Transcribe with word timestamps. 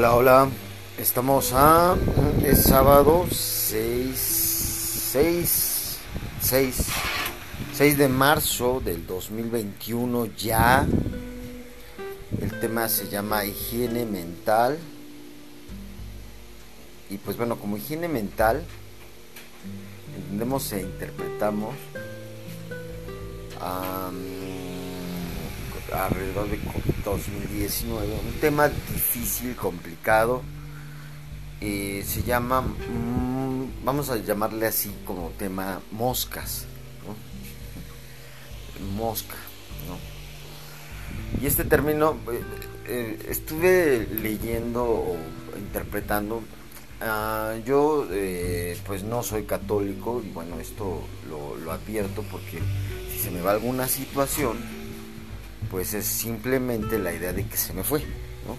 Hola, 0.00 0.14
hola. 0.14 0.48
Estamos 0.96 1.52
a. 1.52 1.94
Es 2.42 2.62
sábado 2.62 3.26
6. 3.30 4.16
6. 5.12 5.98
6. 6.40 6.86
6 7.74 7.98
de 7.98 8.08
marzo 8.08 8.80
del 8.82 9.06
2021 9.06 10.24
ya. 10.38 10.86
El 12.40 12.60
tema 12.60 12.88
se 12.88 13.10
llama 13.10 13.44
higiene 13.44 14.06
mental. 14.06 14.78
Y 17.10 17.18
pues 17.18 17.36
bueno, 17.36 17.56
como 17.56 17.76
higiene 17.76 18.08
mental, 18.08 18.64
entendemos 20.16 20.72
e 20.72 20.80
interpretamos 20.80 21.74
alrededor 25.92 26.48
de 26.48 26.58
2019, 27.10 28.06
un 28.06 28.40
tema 28.40 28.68
difícil, 28.68 29.56
complicado. 29.56 30.42
Eh, 31.60 32.02
se 32.06 32.22
llama, 32.22 32.62
mm, 32.62 33.84
vamos 33.84 34.08
a 34.10 34.16
llamarle 34.16 34.66
así 34.66 34.90
como 35.04 35.30
tema 35.38 35.80
moscas, 35.90 36.66
mosca, 38.96 39.36
Y 41.40 41.46
este 41.46 41.64
término, 41.64 42.16
eh, 42.32 42.42
eh, 42.86 43.26
estuve 43.28 44.06
leyendo 44.22 44.84
o 44.84 45.16
interpretando, 45.58 46.42
ah, 47.00 47.54
yo 47.64 48.06
pues 48.86 49.02
no 49.04 49.22
soy 49.22 49.44
católico 49.44 50.22
y 50.24 50.30
bueno, 50.30 50.58
esto 50.58 51.02
lo, 51.28 51.56
lo 51.56 51.72
advierto 51.72 52.22
porque 52.30 52.58
si 53.12 53.18
se 53.18 53.30
me 53.30 53.40
va 53.42 53.52
alguna 53.52 53.86
situación, 53.88 54.79
pues 55.68 55.94
es 55.94 56.06
simplemente 56.06 56.98
la 56.98 57.12
idea 57.12 57.32
de 57.32 57.46
que 57.46 57.56
se 57.56 57.72
me 57.72 57.84
fue, 57.84 58.00
¿no? 58.00 58.56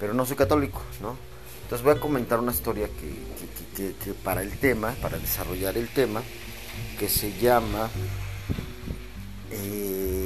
Pero 0.00 0.14
no 0.14 0.24
soy 0.24 0.36
católico, 0.36 0.82
¿no? 1.00 1.16
Entonces 1.62 1.84
voy 1.84 1.96
a 1.96 2.00
comentar 2.00 2.38
una 2.38 2.52
historia 2.52 2.88
que, 2.88 4.12
para 4.24 4.42
el 4.42 4.58
tema, 4.58 4.94
para 5.00 5.18
desarrollar 5.18 5.76
el 5.76 5.88
tema, 5.88 6.22
que 6.98 7.08
se 7.08 7.32
llama... 7.38 7.88
Eh, 9.50 10.22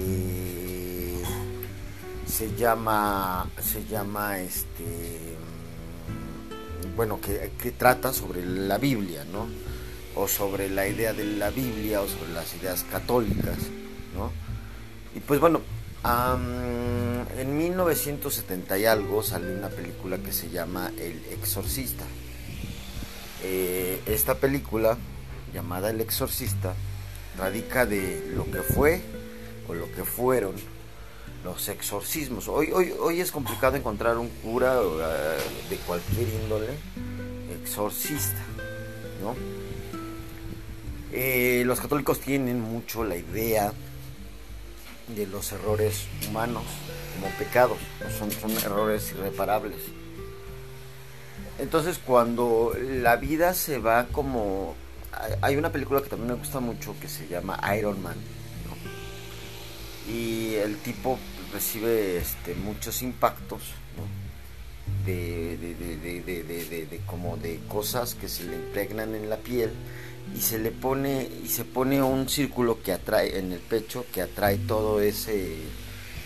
se 2.27 2.55
llama 2.55 3.48
se 3.61 3.86
llama 3.86 4.39
este 4.41 5.36
bueno 6.95 7.19
que, 7.19 7.53
que, 7.58 7.70
trata 7.70 8.12
sobre 8.12 8.45
la 8.45 8.77
Biblia 8.77 9.25
no 9.25 9.47
o 10.14 10.28
sobre 10.28 10.69
la 10.69 10.86
idea 10.86 11.14
de 11.14 11.25
la 11.25 11.48
Biblia 11.51 12.03
o 12.03 12.08
sobre 12.08 12.33
las 12.33 12.55
ideas 12.55 12.84
católicas 12.91 13.56
no 14.14 14.30
pues 15.27 15.41
bueno, 15.41 15.61
en 17.37 17.59
1970 17.59 18.79
y 18.79 18.85
algo 18.85 19.23
salió 19.23 19.57
una 19.57 19.69
película 19.69 20.19
que 20.19 20.33
se 20.33 20.51
llama 20.51 20.93
El 20.99 21.25
Exorcista. 21.33 22.05
Eh, 23.43 24.01
esta 24.07 24.37
película, 24.37 24.97
llamada 25.53 25.91
El 25.91 26.01
Exorcista, 26.01 26.75
radica 27.37 27.87
de 27.87 28.33
lo 28.35 28.45
que 28.45 28.63
fue 28.63 29.03
o 29.69 29.75
lo 29.75 29.91
que 29.93 30.05
fueron 30.05 30.55
los 31.45 31.69
exorcismos. 31.69 32.49
Hoy, 32.49 32.71
hoy, 32.73 32.93
hoy 32.99 33.21
es 33.21 33.33
complicado 33.33 33.77
encontrar 33.77 34.19
un 34.19 34.29
cura 34.29 34.81
eh, 34.81 35.39
de 35.71 35.77
cualquier 35.79 36.29
índole 36.29 36.69
exorcista, 37.63 38.43
¿no? 39.21 39.35
Eh, 41.13 41.63
los 41.67 41.81
católicos 41.81 42.21
tienen 42.21 42.61
mucho 42.61 43.03
la 43.03 43.17
idea 43.17 43.73
de 45.09 45.27
los 45.27 45.53
errores 45.53 46.07
humanos 46.29 46.65
como 47.15 47.33
pecados, 47.37 47.79
son, 48.19 48.31
son 48.31 48.51
errores 48.53 49.13
irreparables. 49.13 49.79
Entonces 51.58 51.98
cuando 51.98 52.73
la 52.79 53.17
vida 53.17 53.55
se 53.55 53.79
va 53.79 54.07
como... 54.08 54.75
Hay 55.41 55.57
una 55.57 55.73
película 55.73 56.03
que 56.03 56.08
también 56.08 56.33
me 56.33 56.39
gusta 56.39 56.61
mucho 56.61 56.95
que 57.01 57.08
se 57.08 57.27
llama 57.27 57.58
Iron 57.77 58.03
Man. 58.03 58.17
Y 60.08 60.55
el 60.57 60.77
tipo 60.79 61.19
recibe 61.53 62.19
este, 62.19 62.55
muchos 62.55 63.03
impactos 63.03 63.63
de, 65.06 65.56
de, 65.56 67.00
como 67.06 67.36
de 67.36 67.61
cosas 67.68 68.14
que 68.14 68.28
se 68.28 68.44
le 68.44 68.56
impregnan 68.56 69.14
en 69.14 69.30
la 69.30 69.36
piel 69.36 69.70
y 70.34 70.40
se 70.40 70.58
le 70.58 70.72
pone 70.72 71.28
y 71.44 71.48
se 71.48 71.64
pone 71.64 72.02
un 72.02 72.28
círculo 72.28 72.83
que 72.83 72.92
atrae 72.92 73.39
en 73.39 73.52
el 73.52 73.61
pecho 73.61 74.05
que 74.12 74.22
atrae 74.22 74.58
todo 74.58 75.00
ese 75.00 75.56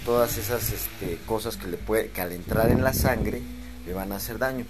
todas 0.05 0.39
esas 0.39 0.73
este, 0.73 1.19
cosas 1.27 1.57
que 1.57 1.69
le 1.69 1.77
puede 1.77 2.09
que 2.09 2.23
al 2.23 2.33
entrar 2.33 2.71
en 2.71 2.83
la 2.83 2.95
sangre 2.95 3.43
le 3.87 3.93
van 3.93 4.13
a 4.13 4.17
hacer 4.17 4.39
daño. 4.39 4.65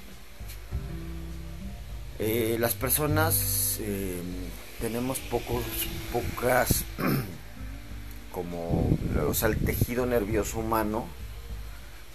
Eh, 2.18 2.56
las 2.58 2.74
personas 2.74 3.78
eh, 3.80 4.20
tenemos 4.80 5.18
pocos 5.20 5.62
pocas 6.12 6.84
como 8.32 8.90
o 9.26 9.34
sea 9.34 9.48
el 9.48 9.56
tejido 9.56 10.04
nervioso 10.04 10.58
humano 10.58 11.06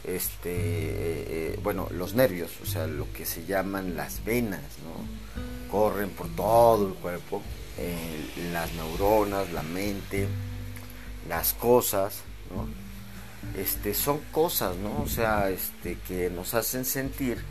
este 0.07 0.53
eh, 0.53 1.59
bueno 1.63 1.87
los 1.91 2.13
nervios 2.13 2.51
o 2.61 2.65
sea 2.65 2.87
lo 2.87 3.11
que 3.13 3.25
se 3.25 3.45
llaman 3.45 3.95
las 3.95 4.23
venas 4.23 4.61
no 4.83 5.25
corren 5.75 6.09
por 6.11 6.29
todo 6.29 6.87
el 6.87 6.93
cuerpo, 6.93 7.41
eh, 7.77 8.49
las 8.53 8.71
neuronas, 8.73 9.51
la 9.51 9.61
mente, 9.61 10.25
las 11.27 11.53
cosas, 11.53 12.21
¿no? 12.49 12.67
Este, 13.59 13.93
son 13.93 14.19
cosas, 14.31 14.77
¿no? 14.77 15.03
O 15.03 15.07
sea, 15.07 15.49
este, 15.49 15.97
que 16.07 16.29
nos 16.29 16.53
hacen 16.53 16.85
sentir 16.85 17.43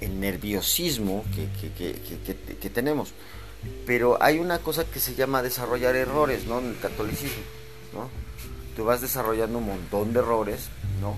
el 0.00 0.20
nerviosismo 0.20 1.24
que, 1.32 2.70
tenemos. 2.70 3.14
Pero 3.86 4.20
hay 4.20 4.40
una 4.40 4.58
cosa 4.58 4.84
que 4.84 4.98
se 4.98 5.14
llama 5.14 5.42
desarrollar 5.42 5.94
errores, 5.94 6.44
¿no? 6.46 6.58
En 6.58 6.70
el 6.70 6.78
catolicismo, 6.80 7.42
¿no? 7.94 8.10
Tú 8.74 8.84
vas 8.84 9.00
desarrollando 9.00 9.58
un 9.58 9.66
montón 9.66 10.12
de 10.12 10.18
errores, 10.18 10.68
¿no? 11.00 11.16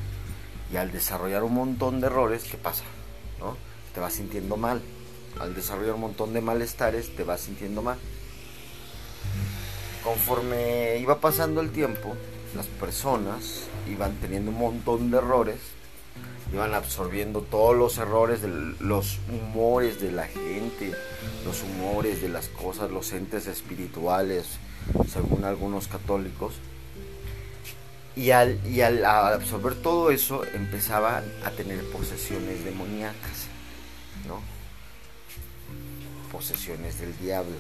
Y 0.75 0.77
al 0.77 0.91
desarrollar 0.91 1.45
un 1.45 1.55
montón 1.55 2.01
de 2.01 2.09
errores, 2.09 2.43
¿qué 2.51 2.57
pasa? 2.57 2.83
¿No? 3.39 3.57
Te 3.95 4.01
vas 4.01 4.15
sintiendo 4.15 4.57
mal 4.57 4.83
al 5.39 5.55
desarrollar 5.55 5.95
un 5.95 6.01
montón 6.01 6.33
de 6.33 6.41
malestares, 6.41 7.15
te 7.15 7.23
vas 7.23 7.43
sintiendo 7.43 7.81
mal. 7.81 7.97
Conforme 10.03 10.99
iba 10.99 11.21
pasando 11.21 11.61
el 11.61 11.71
tiempo, 11.71 12.17
las 12.57 12.67
personas 12.67 13.69
iban 13.89 14.17
teniendo 14.17 14.51
un 14.51 14.59
montón 14.59 15.13
de 15.13 15.19
errores, 15.19 15.61
iban 16.53 16.75
absorbiendo 16.75 17.43
todos 17.43 17.77
los 17.77 17.99
errores 17.99 18.43
de 18.43 18.49
los 18.81 19.21
humores 19.29 20.01
de 20.01 20.11
la 20.11 20.27
gente, 20.27 20.93
los 21.45 21.63
humores 21.63 22.21
de 22.21 22.31
las 22.31 22.49
cosas, 22.49 22.91
los 22.91 23.13
entes 23.13 23.47
espirituales, 23.47 24.59
según 25.09 25.45
algunos 25.45 25.87
católicos. 25.87 26.55
Y 28.17 28.31
al, 28.31 28.61
y 28.67 28.81
al 28.81 29.05
absorber 29.05 29.75
todo 29.75 30.11
eso 30.11 30.45
empezaban 30.55 31.25
a 31.45 31.51
tener 31.51 31.83
posesiones 31.91 32.65
demoníacas, 32.65 33.49
¿no? 34.29 34.41
posesiones 36.35 36.99
del 36.99 37.17
diablo. 37.19 37.55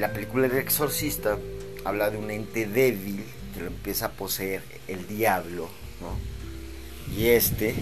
la 0.00 0.12
película 0.14 0.48
del 0.48 0.56
exorcista 0.56 1.36
habla 1.84 2.10
de 2.10 2.16
un 2.16 2.30
ente 2.30 2.66
débil 2.66 3.22
que 3.52 3.60
lo 3.60 3.66
empieza 3.66 4.06
a 4.06 4.10
poseer 4.10 4.62
el 4.88 5.06
diablo, 5.06 5.68
Y 7.14 7.26
este 7.26 7.74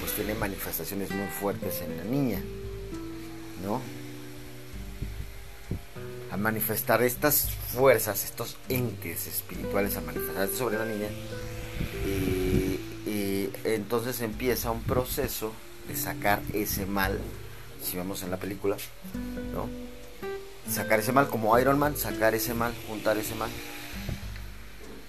pues 0.00 0.12
tiene 0.12 0.34
manifestaciones 0.34 1.10
muy 1.10 1.26
fuertes 1.26 1.80
en 1.80 1.96
la 1.96 2.04
niña, 2.04 2.40
¿no? 3.64 3.80
Al 6.34 6.40
manifestar 6.40 7.00
estas 7.04 7.48
fuerzas, 7.72 8.24
estos 8.24 8.56
entes 8.68 9.28
espirituales, 9.28 9.96
a 9.96 10.00
manifestarse 10.00 10.56
sobre 10.56 10.78
la 10.78 10.84
niña, 10.84 11.06
y 12.04 13.50
entonces 13.62 14.20
empieza 14.20 14.72
un 14.72 14.82
proceso 14.82 15.52
de 15.86 15.94
sacar 15.94 16.42
ese 16.52 16.86
mal 16.86 17.20
si 17.80 17.96
vemos 17.96 18.24
en 18.24 18.32
la 18.32 18.38
película, 18.38 18.76
¿no? 19.52 19.68
Sacar 20.68 20.98
ese 20.98 21.12
mal 21.12 21.28
como 21.28 21.56
Iron 21.60 21.78
Man, 21.78 21.96
sacar 21.96 22.34
ese 22.34 22.52
mal, 22.52 22.74
juntar 22.88 23.16
ese 23.16 23.36
mal. 23.36 23.50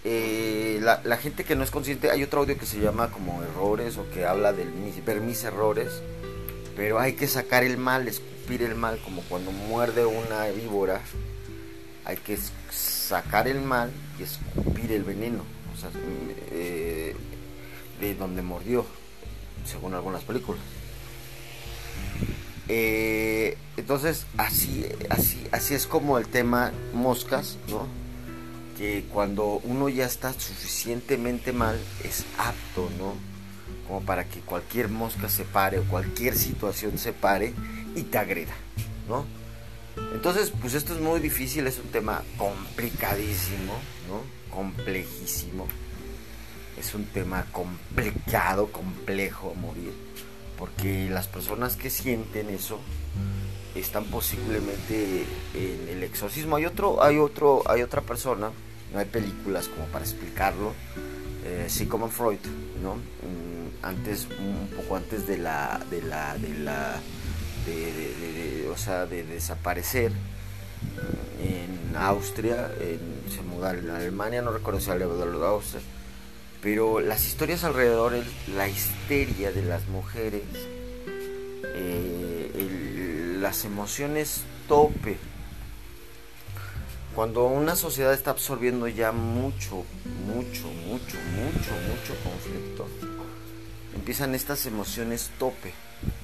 Eh, 0.03 0.79
la, 0.79 1.17
gente 1.17 1.43
que 1.43 1.55
no 1.55 1.63
es 1.63 1.71
consciente, 1.71 2.11
hay 2.11 2.21
otro 2.21 2.41
audio 2.41 2.55
que 2.55 2.67
se 2.67 2.79
llama 2.79 3.09
como 3.09 3.41
errores 3.41 3.97
o 3.97 4.07
que 4.11 4.27
habla 4.27 4.53
de 4.53 4.65
ver 5.03 5.21
mis 5.21 5.43
errores, 5.43 6.03
pero 6.75 6.99
hay 6.99 7.13
que 7.13 7.27
sacar 7.27 7.63
el 7.63 7.79
mal, 7.79 8.07
escupir 8.45 8.61
el 8.61 8.75
mal, 8.75 8.99
como 9.03 9.23
cuando 9.23 9.51
muerde 9.51 10.05
una 10.05 10.45
víbora, 10.49 11.01
hay 12.05 12.15
que 12.17 12.37
sacar 12.69 13.47
el 13.47 13.59
mal 13.59 13.91
y 14.19 14.23
escupir 14.23 14.91
el 14.91 15.03
veneno, 15.03 15.43
eh, 16.51 17.15
de 17.99 18.13
donde 18.13 18.43
mordió, 18.43 18.85
según 19.65 19.95
algunas 19.95 20.23
películas. 20.23 20.61
Eh, 22.67 23.57
entonces, 23.77 24.27
así, 24.37 24.85
así, 25.09 25.41
así 25.51 25.73
es 25.73 25.87
como 25.87 26.19
el 26.19 26.27
tema 26.27 26.71
moscas, 26.93 27.57
¿no? 27.67 27.87
Que 28.77 29.05
cuando 29.11 29.59
uno 29.63 29.89
ya 29.89 30.05
está 30.05 30.33
suficientemente 30.33 31.51
mal, 31.51 31.79
es 32.03 32.25
apto, 32.37 32.91
¿no? 32.99 33.15
como 33.87 34.01
para 34.01 34.25
que 34.25 34.39
cualquier 34.39 34.89
mosca 34.89 35.29
se 35.29 35.43
pare 35.43 35.77
o 35.77 35.83
cualquier 35.83 36.35
situación 36.35 36.97
se 36.97 37.13
pare 37.13 37.53
y 37.95 38.03
te 38.03 38.17
agreda, 38.17 38.53
¿no? 39.07 39.25
Entonces, 40.13 40.51
pues 40.61 40.73
esto 40.73 40.93
es 40.93 40.99
muy 40.99 41.19
difícil, 41.19 41.67
es 41.67 41.79
un 41.79 41.87
tema 41.87 42.21
complicadísimo, 42.37 43.73
¿no? 44.09 44.21
Complejísimo. 44.53 45.67
Es 46.77 46.93
un 46.93 47.05
tema 47.05 47.45
complicado, 47.51 48.71
complejo 48.71 49.55
morir, 49.55 49.93
porque 50.57 51.09
las 51.09 51.27
personas 51.27 51.77
que 51.77 51.89
sienten 51.89 52.49
eso 52.49 52.79
están 53.75 54.05
posiblemente 54.05 55.25
en 55.53 55.87
el 55.89 56.03
exorcismo. 56.03 56.57
Hay 56.57 56.65
otro, 56.65 57.01
hay 57.01 57.17
otro, 57.17 57.63
hay 57.65 57.81
otra 57.81 58.01
persona, 58.01 58.51
no 58.91 58.99
hay 58.99 59.05
películas 59.05 59.67
como 59.69 59.85
para 59.87 60.03
explicarlo, 60.03 60.73
eh, 61.45 61.67
como 61.87 62.09
Freud, 62.09 62.39
¿no? 62.81 62.95
Mm, 62.95 63.85
antes, 63.85 64.27
un 64.39 64.69
poco 64.75 64.95
antes 64.95 65.27
de 65.27 65.37
la, 65.37 65.81
de 65.89 66.01
la, 66.01 66.37
de 66.37 66.59
la, 66.59 66.99
de, 67.65 68.69
o 68.71 68.77
sea, 68.77 69.05
de 69.05 69.23
desaparecer 69.23 70.11
en 71.41 71.95
Austria, 71.95 72.71
se 73.33 73.41
muda 73.41 73.69
a 73.69 73.71
Alemania, 73.71 74.41
no 74.41 74.51
recuerdo 74.51 74.79
si 74.79 74.89
era 74.89 75.07
de 75.07 75.45
Austria, 75.45 75.81
pero 76.61 76.99
las 76.99 77.25
historias 77.25 77.63
alrededor, 77.63 78.13
la 78.55 78.67
histeria 78.67 79.51
de 79.51 79.63
las 79.63 79.87
mujeres, 79.87 80.43
eh, 81.63 83.37
las 83.39 83.65
emociones 83.65 84.43
tope, 84.67 85.17
cuando 87.13 87.45
una 87.45 87.75
sociedad 87.75 88.13
está 88.13 88.31
absorbiendo 88.31 88.87
ya 88.87 89.11
mucho, 89.11 89.85
mucho, 90.25 90.67
mucho, 90.67 91.17
mucho, 91.35 91.71
mucho 91.87 92.13
conflicto, 92.23 92.87
empiezan 93.93 94.35
estas 94.35 94.65
emociones 94.65 95.31
tope, 95.39 95.73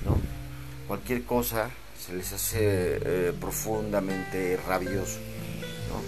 ¿no? 0.03 0.20
Cualquier 0.91 1.23
cosa 1.23 1.69
se 1.97 2.13
les 2.13 2.33
hace 2.33 2.59
eh, 2.59 3.33
profundamente 3.39 4.59
rabioso, 4.67 5.19
¿no? 5.87 6.01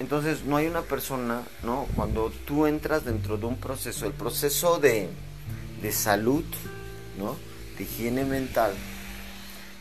Entonces 0.00 0.42
no 0.42 0.56
hay 0.56 0.66
una 0.66 0.82
persona, 0.82 1.42
¿no? 1.62 1.86
Cuando 1.94 2.32
tú 2.44 2.66
entras 2.66 3.04
dentro 3.04 3.36
de 3.36 3.46
un 3.46 3.58
proceso, 3.58 4.04
el 4.04 4.14
proceso 4.14 4.80
de, 4.80 5.08
de 5.80 5.92
salud, 5.92 6.42
¿no? 7.18 7.36
De 7.78 7.84
higiene 7.84 8.24
mental, 8.24 8.72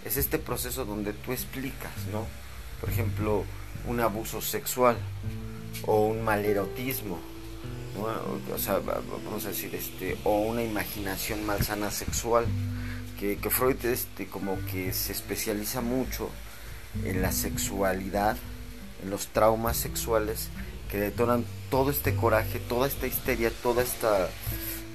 es 0.05 0.17
este 0.17 0.37
proceso 0.37 0.85
donde 0.85 1.11
tú 1.11 1.31
explicas, 1.31 1.91
¿no? 2.11 2.27
Por 2.81 2.91
ejemplo, 2.91 3.45
un 3.87 3.99
abuso 3.99 4.41
sexual 4.41 4.95
o 5.87 6.05
un 6.05 6.23
malerotismo. 6.23 7.17
O 7.97 8.57
sea, 8.57 8.79
vamos 8.79 9.45
a 9.45 9.49
decir, 9.49 9.73
este, 9.75 10.17
o 10.23 10.39
una 10.39 10.63
imaginación 10.63 11.45
malsana 11.45 11.91
sexual, 11.91 12.45
que, 13.19 13.37
que 13.37 13.49
Freud 13.49 13.83
este, 13.85 14.27
como 14.27 14.57
que 14.65 14.91
se 14.93 15.13
especializa 15.13 15.81
mucho 15.81 16.29
en 17.03 17.21
la 17.21 17.31
sexualidad, 17.31 18.37
en 19.03 19.09
los 19.09 19.27
traumas 19.27 19.77
sexuales 19.77 20.49
que 20.89 20.97
detonan 20.97 21.45
todo 21.69 21.91
este 21.91 22.15
coraje, 22.15 22.59
toda 22.59 22.87
esta 22.87 23.07
histeria, 23.07 23.51
toda 23.63 23.83
esta 23.83 24.29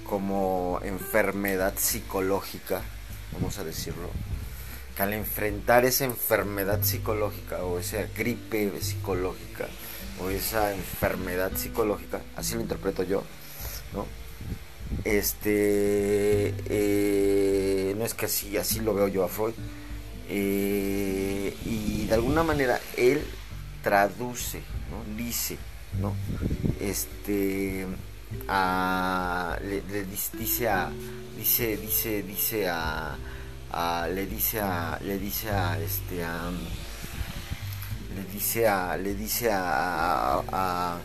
como 0.05 0.81
enfermedad 0.82 1.75
psicológica, 1.76 2.82
vamos 3.32 3.58
a 3.58 3.64
decirlo, 3.64 4.08
al 4.99 5.14
enfrentar 5.14 5.85
esa 5.85 6.05
enfermedad 6.05 6.82
psicológica 6.82 7.64
o 7.64 7.79
esa 7.79 8.03
gripe 8.17 8.70
psicológica 8.81 9.69
o 10.22 10.31
esa 10.31 10.72
enfermedad 10.72 11.52
psicológica, 11.56 12.20
así 12.37 12.55
lo 12.55 12.61
interpreto 12.61 13.02
yo, 13.02 13.22
¿no? 13.93 14.06
Este, 15.05 16.55
eh, 16.67 17.94
no 17.96 18.05
es 18.05 18.14
que 18.14 18.26
así, 18.26 18.56
así 18.56 18.81
lo 18.81 18.94
veo 18.94 19.08
yo 19.08 19.25
a 19.25 19.28
Freud, 19.28 19.55
eh, 20.28 21.56
y 21.64 22.06
de 22.06 22.14
alguna 22.14 22.43
manera 22.43 22.81
él 22.96 23.22
traduce, 23.82 24.61
¿no? 24.90 25.17
dice, 25.17 25.58
¿no? 26.00 26.14
Este, 26.81 27.87
a, 28.49 29.58
le, 29.62 29.82
dice 30.05 30.69
a, 30.69 30.90
dice, 31.37 31.76
dice, 31.76 32.22
dice 32.22 32.69
a 32.69 33.17
le 34.12 34.26
dice 34.26 34.61
a 34.61 34.99
le 35.02 35.19
dice 35.19 35.50
a 35.50 35.78
este 35.78 36.25
a, 36.25 36.50
le 38.20 38.32
dice 38.32 38.69
a 38.69 38.96
le 38.96 39.14
dice 39.14 39.50
a, 39.50 40.99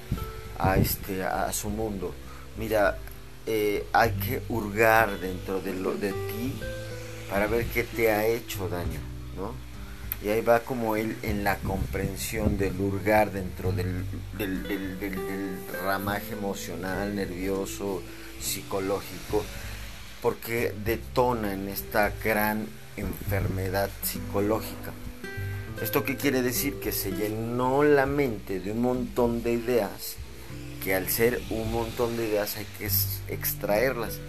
a, 0.58 0.78
este 0.78 1.24
a 1.24 1.52
su 1.52 1.70
mundo 1.70 2.14
mira 2.58 2.98
eh, 3.46 3.86
hay 3.94 4.12
que 4.12 4.42
hurgar 4.50 5.20
dentro 5.20 5.62
de 5.62 5.74
lo 5.74 5.94
de 5.94 6.12
ti 6.12 6.60
para 7.30 7.48
ver 7.48 7.66
qué 7.68 7.84
te 7.84 8.12
ha 8.12 8.26
hecho 8.26 8.68
daño 8.70 9.00
no 9.36 9.54
y 10.24 10.30
ahí 10.30 10.42
va 10.42 10.62
como 10.62 10.96
él 10.96 11.18
en 11.22 11.44
la 11.44 11.58
comprensión 11.58 12.58
del 12.58 12.80
hurgar 12.80 13.32
dentro 13.32 13.72
del, 13.72 14.06
del, 14.38 14.64
del, 14.64 15.00
del 15.00 15.60
ramaje 15.84 16.34
emocional 16.34 17.16
nervioso 17.16 18.02
psicológico 18.40 19.44
porque 20.22 20.74
detona 20.84 21.54
en 21.54 21.70
esta 21.70 22.12
gran 22.24 22.68
enfermedad 22.98 23.90
psicológica. 24.02 24.92
¿Esto 25.82 26.06
qué 26.06 26.16
quiere 26.16 26.42
decir? 26.42 26.80
Que 26.80 26.94
se 26.94 27.12
llenó 27.12 27.84
la 27.84 28.06
mente 28.06 28.62
de 28.62 28.72
un 28.72 28.82
montón 28.82 29.44
de 29.44 29.52
ideas, 29.52 30.16
que 30.82 30.96
al 30.96 31.10
ser 31.10 31.42
un 31.50 31.70
montón 31.72 32.16
de 32.16 32.30
ideas 32.30 32.56
hay 32.56 32.66
que 32.78 32.90
extraerlas. 33.34 34.20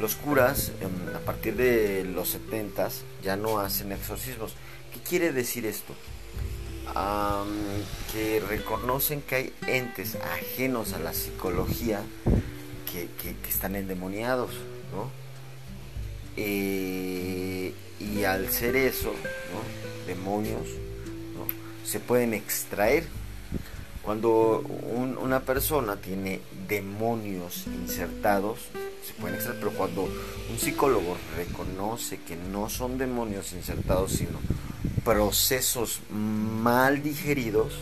Los 0.00 0.14
curas, 0.14 0.70
em, 0.80 1.14
a 1.14 1.18
partir 1.20 1.56
de 1.56 2.04
los 2.04 2.28
70 2.28 2.88
ya 3.22 3.36
no 3.36 3.58
hacen 3.58 3.90
exorcismos. 3.90 4.54
¿Qué 4.92 5.00
quiere 5.00 5.32
decir 5.32 5.66
esto? 5.66 5.94
que 8.12 8.40
reconocen 8.48 9.20
que 9.20 9.34
hay 9.34 9.52
entes 9.66 10.14
ajenos 10.14 10.94
a 10.94 10.98
la 10.98 11.12
psicología 11.12 12.00
que, 12.90 13.08
que 13.20 13.50
están 13.50 13.76
endemoniados, 13.76 14.52
¿no? 14.94 15.10
Eh, 16.36 17.72
y 17.98 18.24
al 18.24 18.50
ser 18.50 18.76
eso, 18.76 19.12
demonios, 20.06 20.68
se 21.84 22.00
pueden 22.00 22.34
extraer. 22.34 23.04
Cuando 24.02 24.60
una 24.60 25.40
persona 25.40 25.96
tiene 25.96 26.40
demonios 26.68 27.66
insertados, 27.66 28.60
se 29.04 29.14
pueden 29.14 29.36
extraer, 29.36 29.58
pero 29.58 29.72
cuando 29.72 30.02
un 30.02 30.58
psicólogo 30.58 31.16
reconoce 31.36 32.20
que 32.20 32.36
no 32.36 32.68
son 32.68 32.98
demonios 32.98 33.52
insertados, 33.52 34.12
sino 34.12 34.38
procesos 35.04 36.00
mal 36.10 37.02
digeridos, 37.02 37.72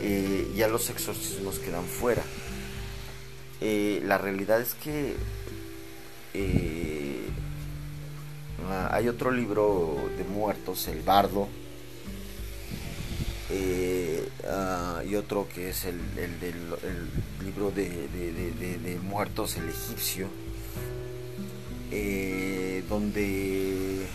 eh, 0.00 0.52
ya 0.54 0.68
los 0.68 0.90
exorcismos 0.90 1.58
quedan 1.58 1.84
fuera. 1.84 2.22
Eh, 3.60 4.00
la 4.04 4.18
realidad 4.18 4.60
es 4.60 4.74
que 4.74 5.16
eh, 6.34 7.28
ah, 8.68 8.90
hay 8.92 9.08
otro 9.08 9.30
libro 9.30 9.96
de 10.16 10.24
muertos, 10.24 10.88
El 10.88 11.02
Bardo, 11.02 11.48
eh, 13.50 14.28
ah, 14.46 15.02
y 15.08 15.14
otro 15.14 15.48
que 15.48 15.70
es 15.70 15.84
el, 15.84 15.98
libro 17.42 17.70
de, 17.70 18.98
muertos, 19.02 19.56
El 19.56 19.68
Egipcio, 19.68 20.28
eh, 21.90 22.84
donde 22.88 24.06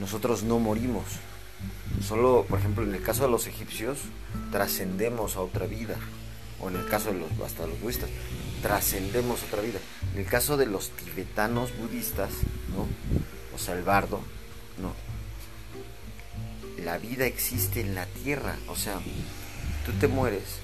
nosotros 0.00 0.42
no 0.42 0.58
morimos. 0.58 1.04
Solo, 2.00 2.44
por 2.48 2.58
ejemplo, 2.58 2.84
en 2.84 2.94
el 2.94 3.02
caso 3.02 3.22
de 3.22 3.30
los 3.30 3.46
egipcios, 3.46 3.98
trascendemos 4.50 5.36
a 5.36 5.40
otra 5.40 5.66
vida. 5.66 5.96
O 6.60 6.68
en 6.68 6.76
el 6.76 6.86
caso 6.86 7.12
de 7.12 7.18
los 7.18 7.30
hasta 7.44 7.66
los 7.66 7.80
budistas, 7.80 8.08
trascendemos 8.62 9.42
otra 9.42 9.60
vida. 9.60 9.80
En 10.14 10.20
el 10.20 10.26
caso 10.26 10.56
de 10.56 10.66
los 10.66 10.90
tibetanos 10.90 11.76
budistas, 11.76 12.30
¿no? 12.74 12.86
O 13.54 13.58
sea, 13.58 13.74
el 13.74 13.82
bardo, 13.82 14.20
no. 14.80 14.94
La 16.82 16.98
vida 16.98 17.26
existe 17.26 17.80
en 17.80 17.94
la 17.94 18.06
tierra, 18.06 18.56
o 18.68 18.76
sea, 18.76 18.98
tú 19.84 19.92
te 20.00 20.08
mueres 20.08 20.60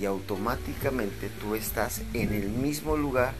y 0.00 0.04
automáticamente 0.04 1.28
tú 1.40 1.54
estás 1.54 2.02
en 2.14 2.32
el 2.32 2.48
mismo 2.48 2.96
lugar 2.96 3.34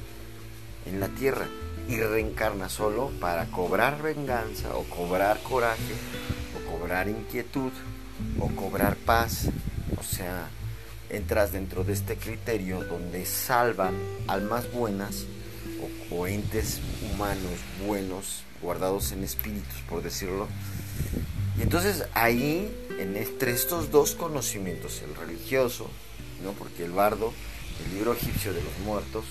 en 0.87 1.01
la 1.01 1.09
tierra 1.09 1.47
y 1.89 1.97
reencarnas 1.97 2.73
solo 2.73 3.11
para 3.21 3.47
cobrar 3.47 4.03
venganza 4.03 4.75
o 4.77 4.85
cobrar 4.85 5.41
coraje 5.43 5.95
o 6.57 6.71
cobrar 6.71 7.09
inquietud 7.09 7.73
o 8.41 8.49
cobrar 8.49 8.97
paz. 8.97 9.49
O 9.99 10.03
sea, 10.03 10.49
entras 11.11 11.53
dentro 11.53 11.85
de 11.85 11.93
este 11.93 12.17
criterio 12.17 12.83
donde 12.85 13.25
salvan 13.27 13.95
almas 14.27 14.71
buenas 14.73 15.25
o, 16.11 16.27
entes 16.27 16.81
humanos 17.03 17.53
buenos 17.87 18.43
guardados 18.63 19.13
en 19.13 19.25
espíritus, 19.25 19.83
por 19.89 20.03
decirlo. 20.03 20.49
Y 21.59 21.63
entonces 21.63 22.05
ahí 22.15 22.73
en 22.99 23.17
entre 23.17 23.53
estos 23.53 23.91
dos 23.91 24.15
conocimientos, 24.15 25.03
el 25.03 25.15
religioso, 25.15 25.89
¿no? 26.43 26.53
porque 26.53 26.85
el 26.85 26.93
bardo, 26.93 27.33
el 27.87 27.95
libro 27.95 28.13
egipcio 28.13 28.53
de 28.53 28.63
los 28.63 28.79
muertos, 28.85 29.25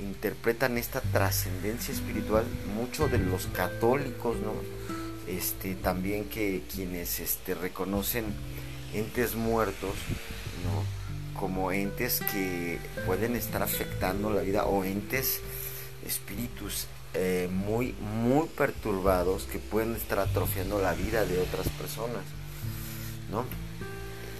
interpretan 0.00 0.78
esta 0.78 1.00
trascendencia 1.00 1.92
espiritual, 1.92 2.44
mucho 2.76 3.08
de 3.08 3.18
los 3.18 3.46
católicos, 3.46 4.36
¿no? 4.38 4.52
Este, 5.26 5.74
también 5.74 6.24
que 6.24 6.62
quienes 6.72 7.20
este, 7.20 7.54
reconocen 7.54 8.24
entes 8.92 9.34
muertos, 9.36 9.94
¿no? 10.64 11.01
Como 11.42 11.72
entes 11.72 12.20
que 12.30 12.78
pueden 13.04 13.34
estar 13.34 13.64
afectando 13.64 14.30
la 14.30 14.42
vida 14.42 14.64
o 14.64 14.84
entes 14.84 15.40
espíritus 16.06 16.86
eh, 17.14 17.48
muy 17.50 17.96
muy 18.00 18.46
perturbados 18.46 19.48
que 19.50 19.58
pueden 19.58 19.96
estar 19.96 20.20
atrofiando 20.20 20.80
la 20.80 20.92
vida 20.92 21.24
de 21.24 21.40
otras 21.40 21.68
personas 21.70 22.22
¿no? 23.28 23.44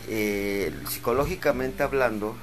Eh, 0.06 0.72
psicológicamente 0.88 1.82
hablando 1.82 2.36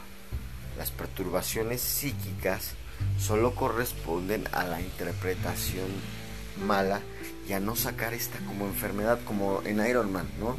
las 0.78 0.92
perturbaciones 0.92 1.80
psíquicas 1.80 2.74
solo 3.18 3.56
corresponden 3.56 4.44
a 4.52 4.66
la 4.66 4.82
interpretación 4.82 5.88
mala 6.68 7.00
y 7.48 7.54
a 7.54 7.62
no 7.62 7.78
sacar 7.78 8.14
esta 8.14 8.40
como 8.40 8.66
enfermedad 8.66 9.20
como 9.24 9.62
en 9.64 9.80
Iron 9.88 10.12
Man 10.12 10.28
no 10.38 10.58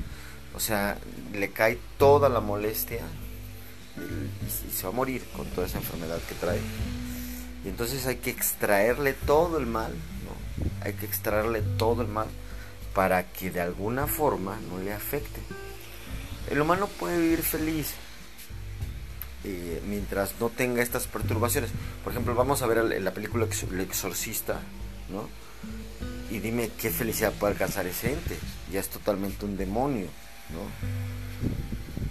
o 0.55 0.59
sea 0.59 0.97
le 1.35 1.51
cae 1.51 1.79
toda 1.99 2.31
la 2.31 2.41
molestia 2.41 3.03
y, 4.01 4.71
se 4.73 4.83
va 4.85 4.89
a 4.91 4.93
morir 4.93 5.25
con 5.37 5.47
toda 5.51 5.67
esa 5.67 5.79
enfermedad 5.79 6.19
que 6.29 6.35
trae. 6.35 6.61
Y 7.65 7.69
entonces 7.69 8.07
hay 8.07 8.17
que 8.17 8.31
extraerle 8.31 9.13
todo 9.13 9.59
el 9.59 9.67
mal, 9.67 9.93
¿no? 9.93 10.85
Hay 10.85 10.95
que 10.95 11.07
extraerle 11.07 11.63
todo 11.79 12.03
el 12.03 12.09
mal 12.09 12.29
para 12.95 13.31
que 13.31 13.51
de 13.51 13.61
alguna 13.61 14.07
forma 14.07 14.59
no 14.71 14.79
le 14.83 14.93
afecte. 14.93 15.41
El 16.51 16.61
humano 16.61 16.89
puede 16.89 17.19
vivir 17.19 17.43
feliz 17.43 17.95
eh, 19.45 19.81
mientras 19.87 20.35
no 20.41 20.49
tenga 20.49 20.83
estas 20.83 21.07
perturbaciones. 21.07 21.71
Por 22.03 22.13
ejemplo, 22.13 22.35
vamos 22.35 22.63
a 22.63 22.67
ver 22.67 23.01
la 23.01 23.13
película 23.13 23.47
El 23.71 23.81
Exorcista, 23.81 24.61
¿no? 25.11 25.29
Y 26.31 26.39
dime 26.39 26.71
qué 26.79 26.91
felicidad 26.91 27.33
puede 27.33 27.53
alcanzar 27.55 27.87
ese 27.87 28.13
ente. 28.13 28.37
Ya 28.73 28.81
es 28.81 28.89
totalmente 28.89 29.45
un 29.45 29.57
demonio, 29.57 30.09
¿no? 30.51 31.10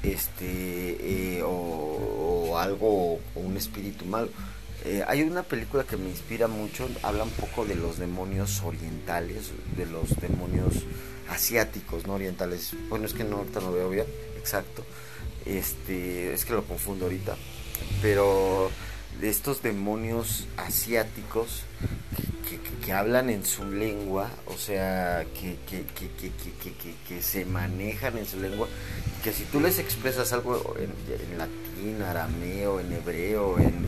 Este 0.03 1.38
eh, 1.38 1.44
o, 1.44 2.58
algo 2.58 3.20
o 3.36 3.39
un 3.39 3.58
espíritu 3.58 4.06
malo. 4.06 4.29
Eh, 4.86 5.03
hay 5.08 5.24
una 5.24 5.44
película 5.44 5.84
que 5.84 5.98
me 5.98 6.10
inspira 6.10 6.48
mucho, 6.48 6.88
habla 7.03 7.24
un 7.24 7.32
poco 7.32 7.65
de 7.65 7.75
los 7.75 7.98
demonios 7.98 8.62
orientales, 8.63 9.51
de 9.75 9.86
los 9.86 10.15
demonios 10.22 10.86
asiáticos, 11.29 12.08
no 12.08 12.13
orientales. 12.13 12.74
Bueno, 12.88 13.06
es 13.06 13.13
que 13.13 13.24
no 13.24 13.38
ahorita 13.38 13.60
no 13.60 13.72
veo 13.72 13.89
bien, 13.89 14.06
exacto. 14.38 14.84
Este, 15.46 16.34
es 16.34 16.46
que 16.46 16.53
lo 16.53 16.63
confundo 16.63 17.06
ahorita. 17.06 17.36
Pero 18.01 18.72
de 19.20 19.29
estos 19.29 19.62
demonios 19.62 20.48
asiáticos 20.58 21.63
que, 22.86 22.94
hablan 22.94 23.29
en 23.29 23.46
su 23.46 23.65
lengua, 23.65 24.32
o 24.48 24.58
sea, 24.58 25.24
que, 25.39 25.58
que, 27.08 27.22
se 27.22 27.46
manejan 27.46 28.18
en 28.18 28.25
su 28.25 28.39
lengua, 28.39 28.68
que 29.24 29.34
si 29.34 29.44
tú 29.44 29.60
les 29.60 29.80
expresas 29.80 30.32
algo 30.34 30.76
en, 30.80 31.38
latín, 31.38 32.02
arameo, 32.02 32.80
en 32.80 32.94
hebreo, 32.94 33.58
en, 33.60 33.86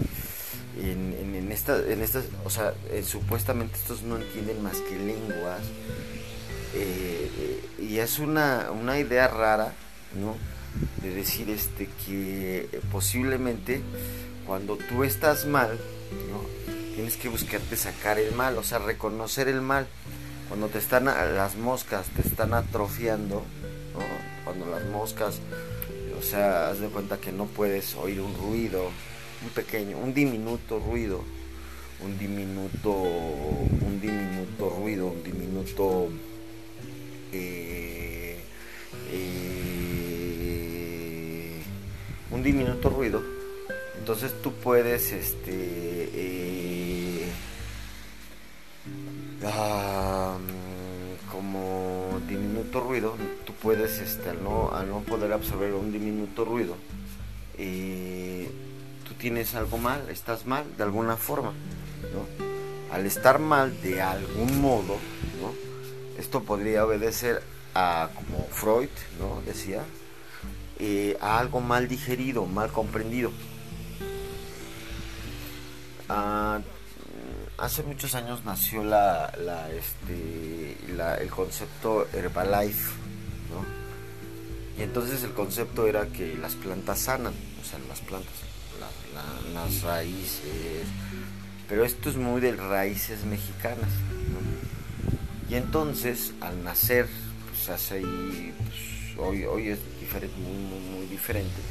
en, 0.82 1.36
en, 1.36 1.52
esta, 1.52 1.78
en 1.78 2.02
estas, 2.02 2.26
o 2.46 2.50
sea, 2.50 2.74
eh, 2.90 3.04
supuestamente 3.04 3.76
estos 3.76 4.04
no 4.04 4.18
entienden 4.18 4.62
más 4.62 4.78
que 4.78 4.98
lenguas, 4.98 5.62
eh, 6.74 7.62
y 7.80 7.98
es 7.98 8.20
una, 8.20 8.72
una 8.72 9.00
idea 9.00 9.28
rara, 9.28 9.74
¿no? 10.20 10.36
De 11.02 11.14
decir 11.14 11.50
este 11.50 11.90
que 12.06 12.80
posiblemente 12.92 13.82
cuando 14.46 14.78
tú 14.78 15.04
estás 15.04 15.46
mal, 15.46 15.78
tienes 16.96 17.18
que 17.18 17.30
buscarte 17.30 17.76
sacar 17.76 18.20
el 18.20 18.34
mal, 18.36 18.58
o 18.58 18.64
sea, 18.64 18.80
reconocer 18.80 19.48
el 19.48 19.62
mal. 19.62 19.88
Cuando 20.48 20.68
te 20.68 20.80
están 20.80 21.06
las 21.06 21.56
moscas 21.56 22.08
te 22.08 22.28
están 22.28 22.54
atrofiando, 22.54 23.44
cuando 24.52 24.70
las 24.70 24.86
moscas, 24.88 25.40
o 26.20 26.22
sea, 26.22 26.68
haz 26.70 26.82
de 26.82 26.90
cuenta 26.90 27.18
que 27.22 27.32
no 27.32 27.46
puedes 27.46 27.96
oír 27.96 28.20
un 28.20 28.36
ruido, 28.36 28.92
un 29.42 29.50
pequeño, 29.56 29.98
un 29.98 30.14
diminuto 30.14 30.78
ruido, 30.78 31.24
un 32.04 32.20
diminuto, 32.20 32.92
un 32.92 34.02
diminuto 34.02 34.70
ruido, 34.70 35.08
un 35.08 35.24
diminuto 35.24 36.10
eh, 37.32 38.40
eh, 39.14 39.62
un 42.32 42.44
diminuto 42.44 42.90
ruido. 42.90 43.24
Entonces 44.00 44.34
tú 44.42 44.52
puedes, 44.52 45.14
este, 45.14 46.10
eh, 46.14 47.32
como 51.32 52.20
diminuto 52.28 52.82
ruido, 52.82 53.16
puedes, 53.62 54.00
este, 54.00 54.30
al 54.30 54.44
no, 54.44 54.72
no 54.84 55.00
poder 55.02 55.32
absorber 55.34 55.74
un 55.74 55.92
diminuto 55.92 56.46
ruido, 56.46 56.76
eh, 57.58 58.50
tú 59.08 59.14
tienes 59.14 59.56
algo 59.56 59.78
mal, 59.78 60.10
estás 60.10 60.46
mal 60.46 60.66
de 60.78 60.84
alguna 60.84 61.18
forma, 61.18 61.54
¿no? 62.14 62.94
Al 62.94 63.06
estar 63.06 63.40
mal 63.40 63.82
de 63.82 64.02
algún 64.02 64.60
modo, 64.60 64.98
¿no? 65.42 65.54
Esto 66.20 66.44
podría 66.44 66.86
obedecer 66.86 67.42
a, 67.74 68.10
como 68.16 68.46
Freud, 68.48 68.90
¿no? 69.20 69.42
Decía, 69.46 69.84
eh, 70.80 71.18
a 71.22 71.40
algo 71.40 71.62
mal 71.62 71.88
digerido, 71.88 72.46
mal 72.46 72.72
comprendido. 72.72 73.32
Ah, 76.10 76.60
hace 77.58 77.84
muchos 77.84 78.16
años 78.16 78.44
nació 78.44 78.84
la, 78.84 79.32
este, 79.72 80.76
el 81.22 81.30
concepto 81.30 82.08
Herbalife, 82.12 82.92
Y 84.78 84.84
entonces 84.84 85.24
el 85.24 85.32
concepto 85.32 85.88
era 85.88 86.08
que 86.08 86.36
las 86.36 86.56
plantas 86.56 87.00
sanan, 87.00 87.34
o 87.62 87.66
sea, 87.66 87.80
las 87.88 88.00
plantas, 88.02 88.34
las 89.54 89.82
raíces, 89.82 90.88
pero 91.68 91.86
esto 91.86 92.10
es 92.10 92.16
muy 92.16 92.42
de 92.42 92.56
raíces 92.56 93.26
mexicanas, 93.26 93.90
Y 95.50 95.56
entonces 95.56 96.34
al 96.40 96.64
nacer, 96.64 97.08
pues 97.50 97.70
hace 97.70 98.02
pues, 98.02 99.18
hoy, 99.18 99.44
hoy 99.46 99.70
es 99.70 99.80
muy, 100.38 101.06
diferente, 101.08 101.62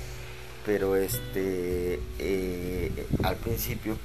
pero 0.64 0.96
este, 0.96 2.00
eh, 2.18 3.06
al 3.22 3.36
principio 3.36 3.96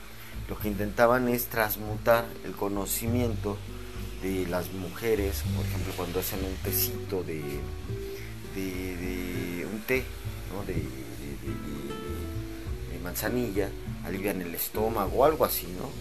lo 0.49 0.57
que 0.57 0.67
intentaban 0.67 1.27
es 1.27 1.45
transmutar 1.47 2.25
el 2.43 2.53
conocimiento 2.53 3.57
de 4.25 4.47
las 4.47 4.73
mujeres, 4.73 5.43
por 5.55 5.63
ejemplo, 5.63 5.93
cuando 5.95 6.19
hacen 6.19 6.43
un 6.43 6.55
tecito 6.63 7.23
de, 7.23 7.43
de, 8.55 9.67
un 9.71 9.81
té, 9.81 10.03
de, 10.65 10.73
de, 10.73 10.83
manzanilla, 13.03 13.69
alivian 14.03 14.41
el 14.41 14.55
estómago 14.55 15.17
o 15.17 15.25
algo 15.25 15.45
así, 15.45 15.67
¿no? 15.79 15.91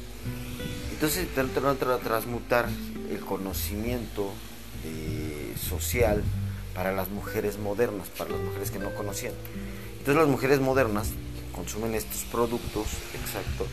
Entonces 0.90 1.24
intentan 1.24 1.76
transmutar 1.76 2.66
el 3.10 3.20
conocimiento 3.20 4.32
eh, 4.86 5.52
social 5.60 6.22
para 6.74 6.92
las 6.92 7.10
mujeres 7.10 7.58
modernas, 7.58 8.08
para 8.08 8.30
las 8.30 8.40
mujeres 8.40 8.70
que 8.70 8.78
no 8.78 8.94
conocían. 8.94 9.34
Entonces 9.98 10.16
las 10.16 10.28
mujeres 10.28 10.60
modernas 10.60 11.10
consumen 11.52 11.94
estos 11.94 12.22
productos, 12.32 12.86
exacto, 13.12 13.66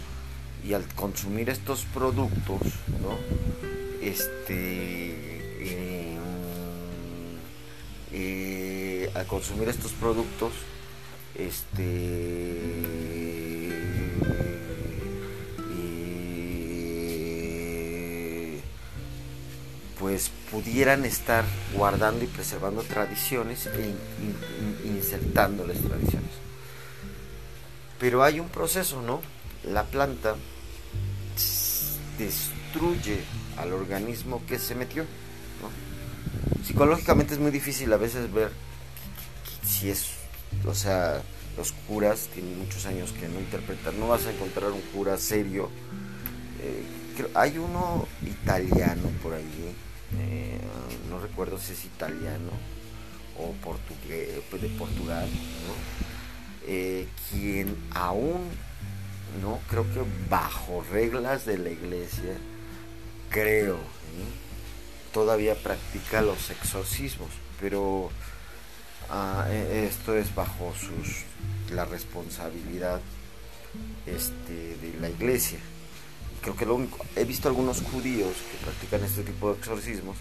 y 0.68 0.74
al 0.74 0.84
consumir 0.94 1.50
estos 1.50 1.86
productos, 1.86 2.60
¿no? 3.02 3.81
Este, 4.02 5.12
eh, 5.60 6.18
eh, 8.12 9.12
al 9.14 9.28
consumir 9.28 9.70
estos 9.70 9.92
productos, 9.92 10.54
este, 11.36 11.84
eh, 15.70 16.20
pues 20.00 20.32
pudieran 20.50 21.06
estar 21.06 21.46
guardando 21.76 22.26
y 22.26 22.28
preservando 22.28 22.82
tradiciones 22.82 23.68
e 23.68 23.94
insertando 24.84 25.68
las 25.68 25.78
tradiciones. 25.78 26.32
Pero 28.00 28.24
hay 28.24 28.40
un 28.40 28.50
proceso, 28.50 29.04
¿no? 29.04 29.22
La 29.64 29.84
planta 29.84 30.36
destruye 32.18 33.20
al 33.62 33.74
organismo 33.74 34.42
que 34.48 34.60
se 34.60 34.76
metió. 34.76 35.06
Psicológicamente 36.66 37.34
es 37.34 37.40
muy 37.40 37.52
difícil 37.52 37.92
a 37.94 37.98
veces 37.98 38.32
ver 38.32 38.52
si 39.64 39.90
es, 39.90 40.12
o 40.66 40.74
sea, 40.74 41.22
los 41.58 41.72
curas 41.88 42.30
tienen 42.34 42.58
muchos 42.60 42.86
años 42.86 43.12
que 43.12 43.28
no 43.28 43.40
interpretan, 43.40 44.00
no 44.00 44.08
vas 44.08 44.26
a 44.26 44.32
encontrar 44.32 44.72
un 44.72 44.82
cura 44.94 45.18
serio. 45.18 45.70
Eh, 46.62 46.84
hay 47.36 47.58
uno 47.58 48.08
italiano 48.24 49.10
por 49.22 49.34
ahí, 49.34 49.76
eh, 50.20 50.60
no 51.10 51.20
recuerdo 51.20 51.58
si 51.58 51.74
es 51.74 51.86
italiano 51.86 52.52
o 53.38 53.52
portugués, 53.64 54.42
pues, 54.50 54.62
de 54.62 54.70
Portugal, 54.70 55.28
eh, 56.68 57.08
quien 57.30 57.76
aún, 57.94 58.42
¿no? 59.42 59.60
creo 59.70 59.84
que 59.94 60.02
bajo 60.30 60.84
reglas 60.92 61.46
de 61.46 61.58
la 61.58 61.70
iglesia, 61.70 62.38
creo, 63.32 63.80
todavía 65.14 65.56
practica 65.56 66.22
los 66.22 66.50
exorcismos, 66.50 67.30
pero 67.60 68.10
ah, 69.10 69.48
e, 69.50 69.88
esto 69.88 70.16
es 70.16 70.34
bajo 70.36 70.74
la 71.72 71.86
responsabilidad 71.86 73.02
este, 74.06 74.78
de 74.78 74.94
la 75.00 75.10
iglesia. 75.10 75.60
Creo 76.42 76.56
que 76.56 76.66
lo 76.66 76.76
único, 76.76 77.04
he 77.16 77.24
visto 77.24 77.48
algunos 77.48 77.82
judíos 77.82 78.34
que 78.52 78.66
practican 78.66 79.04
este 79.04 79.24
tipo 79.24 79.52
de 79.52 79.60
exorcismos 79.60 80.18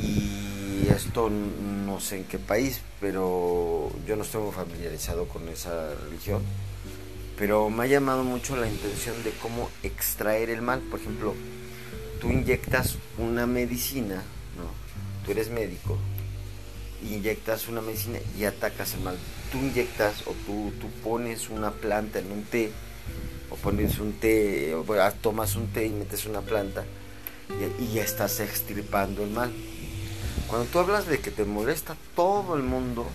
y 0.00 0.86
esto 0.88 1.28
no 1.28 2.00
sé 2.00 2.18
en 2.18 2.24
qué 2.24 2.38
país, 2.38 2.80
pero 3.00 3.90
yo 4.06 4.16
no 4.16 4.22
estoy 4.22 4.50
familiarizado 4.52 5.26
con 5.28 5.48
esa 5.48 5.94
religión. 6.06 6.42
Pero 7.36 7.68
me 7.70 7.84
ha 7.84 7.86
llamado 7.86 8.22
mucho 8.22 8.56
la 8.56 8.68
intención 8.68 9.22
de 9.24 9.30
cómo 9.30 9.68
extraer 9.82 10.50
el 10.50 10.62
mal. 10.62 10.80
Por 10.80 11.00
ejemplo, 11.00 11.34
tú 12.20 12.30
inyectas 12.30 12.96
una 13.18 13.46
medicina, 13.46 14.22
¿no? 14.56 14.70
Tú 15.24 15.32
eres 15.32 15.50
médico, 15.50 15.98
inyectas 17.02 17.68
una 17.68 17.80
medicina 17.80 18.18
y 18.38 18.44
atacas 18.44 18.94
el 18.94 19.00
mal. 19.00 19.16
Tú 19.50 19.58
inyectas 19.58 20.22
o 20.26 20.32
tú, 20.46 20.72
tú 20.80 20.88
pones 21.02 21.50
una 21.50 21.72
planta 21.72 22.18
en 22.18 22.30
un 22.30 22.44
té, 22.44 22.70
o 23.50 23.56
pones 23.56 23.98
un 23.98 24.12
té, 24.14 24.74
o 24.74 24.84
tomas 25.20 25.56
un 25.56 25.68
té 25.68 25.86
y 25.86 25.90
metes 25.90 26.26
una 26.26 26.40
planta, 26.40 26.84
y, 27.50 27.84
y 27.84 27.94
ya 27.94 28.02
estás 28.02 28.40
extirpando 28.40 29.22
el 29.22 29.30
mal. 29.30 29.52
Cuando 30.46 30.66
tú 30.68 30.78
hablas 30.78 31.06
de 31.06 31.18
que 31.18 31.30
te 31.30 31.44
molesta 31.44 31.96
todo 32.14 32.56
el 32.56 32.62
mundo, 32.62 33.06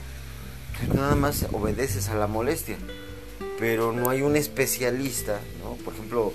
tú 0.79 0.93
nada 0.93 1.15
más 1.15 1.45
obedeces 1.51 2.09
a 2.09 2.15
la 2.15 2.27
molestia. 2.27 2.77
Pero 3.59 3.91
no 3.91 4.09
hay 4.09 4.21
un 4.21 4.37
especialista, 4.37 5.39
¿no? 5.61 5.73
Por 5.83 5.93
ejemplo, 5.93 6.33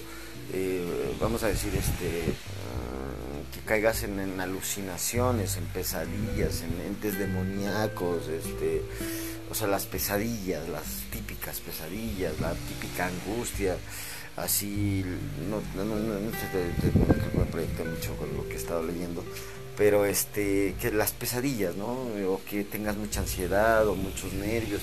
eh, 0.52 1.14
vamos 1.18 1.42
a 1.42 1.48
decir, 1.48 1.74
este, 1.74 2.22
ah, 2.28 3.54
que 3.54 3.60
caigas 3.60 4.02
en, 4.02 4.38
alucinaciones, 4.38 5.56
en 5.56 5.64
pesadillas, 5.64 6.62
en 6.62 6.86
entes 6.86 7.18
demoníacos, 7.18 8.28
este, 8.28 8.82
o 9.50 9.54
sea, 9.54 9.68
las 9.68 9.86
pesadillas, 9.86 10.68
las 10.68 10.84
típicas 11.10 11.60
pesadillas, 11.60 12.38
la 12.40 12.52
típica 12.52 13.06
angustia, 13.06 13.76
así, 14.36 15.04
no, 15.48 15.62
no, 15.76 15.84
no, 15.84 15.96
no, 15.96 16.20
me 16.20 17.44
proyecte 17.46 17.84
mucho 17.84 18.16
con 18.16 18.36
lo 18.36 18.46
que 18.46 18.54
he 18.54 18.58
estado 18.58 18.82
leyendo, 18.82 19.24
pero 19.78 20.04
este, 20.04 20.74
que 20.80 20.92
las 20.92 21.12
pesadillas, 21.12 21.74
¿no? 21.74 21.86
O 22.28 22.40
que 22.48 22.64
tengas 22.64 22.96
mucha 22.96 23.20
ansiedad 23.20 23.88
o 23.88 23.94
muchos 23.94 24.32
nervios. 24.34 24.82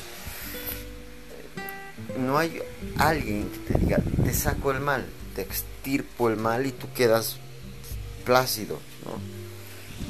No 2.26 2.38
hay 2.38 2.62
alguien 2.98 3.50
que 3.50 3.74
te 3.74 3.80
diga, 3.80 3.98
te 4.24 4.34
saco 4.34 4.72
el 4.72 4.80
mal, 4.80 5.06
te 5.36 5.42
extirpo 5.42 6.30
el 6.30 6.38
mal 6.38 6.66
y 6.66 6.72
tú 6.72 6.88
quedas 6.94 7.38
plácido. 8.26 8.80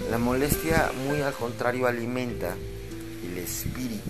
La 0.10 0.18
molestia, 0.18 0.92
muy 1.08 1.22
al 1.22 1.34
contrario, 1.34 1.88
alimenta 1.88 2.56
el 3.26 3.38
espíritu, 3.38 4.10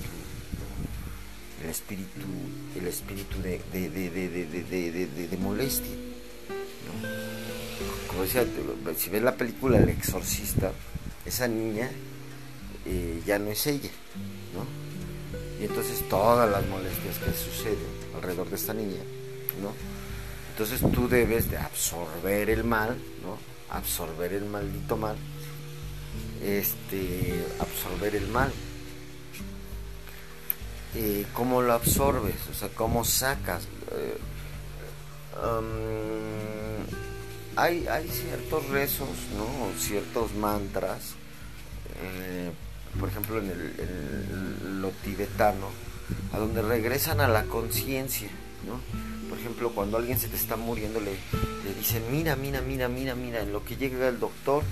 el 1.64 1.70
espíritu, 1.70 2.28
el 2.80 2.88
espíritu 2.88 3.42
de, 3.42 3.62
de, 3.72 3.90
de, 3.90 5.28
de 5.28 5.38
molestia 5.38 5.96
como 8.08 8.24
decía, 8.24 8.46
si 8.98 9.10
ves 9.10 9.24
la 9.24 9.36
película 9.36 9.78
El 9.78 9.90
Exorcista, 9.90 10.72
esa 11.26 11.48
niña 11.48 11.90
eh, 12.86 13.22
ya 13.26 13.40
no 13.40 13.52
es 13.52 13.66
ella, 13.68 13.90
¿no? 14.54 14.81
Y 15.62 15.66
entonces 15.66 16.04
todas 16.10 16.50
las 16.50 16.66
molestias 16.68 17.20
que 17.20 17.32
suceden 17.32 17.78
alrededor 18.16 18.50
de 18.50 18.56
esta 18.56 18.74
niña, 18.74 19.04
¿no? 19.62 19.72
Entonces 20.50 20.82
tú 20.92 21.08
debes 21.08 21.52
de 21.52 21.58
absorber 21.58 22.50
el 22.50 22.64
mal, 22.64 22.98
¿no? 23.24 23.38
Absorber 23.70 24.34
el 24.34 24.46
maldito 24.46 24.98
mal, 24.98 25.16
este, 26.44 27.46
absorber 27.60 28.16
el 28.16 28.28
mal. 28.30 28.52
Eh, 30.96 31.26
¿Cómo 31.34 31.62
lo 31.62 31.74
absorbes? 31.74 32.48
O 32.50 32.54
sea, 32.56 32.70
¿cómo 32.70 33.06
sacas? 33.06 33.68
Eh, 33.92 34.18
hay, 37.56 37.88
hay 37.88 38.08
ciertos 38.10 38.68
rezos, 38.70 39.10
¿no? 39.38 39.80
ciertos 39.80 40.34
mantras, 40.34 41.14
eh, 42.02 42.52
por 43.00 43.10
ejemplo 43.10 43.40
en, 43.40 43.50
el, 43.50 44.82
lo 44.82 44.90
tibetano, 45.04 45.68
a 46.34 46.40
donde 46.40 46.62
regresan 46.62 47.22
a 47.22 47.28
la 47.28 47.44
conciencia, 47.44 48.30
¿no? 48.66 48.80
Por 49.30 49.40
ejemplo, 49.40 49.72
cuando 49.72 49.98
alguien 49.98 50.20
se 50.20 50.28
te 50.28 50.36
está 50.36 50.58
muriendo, 50.58 51.00
le, 51.00 51.12
dicen, 51.78 52.04
mira, 52.12 52.36
mira, 52.36 52.62
mira, 52.62 52.90
mira, 52.90 53.16
mira, 53.16 53.42
en 53.42 53.54
lo 53.54 53.64
que 53.64 53.78
llega 53.78 54.10
el 54.10 54.20
doctor, 54.20 54.64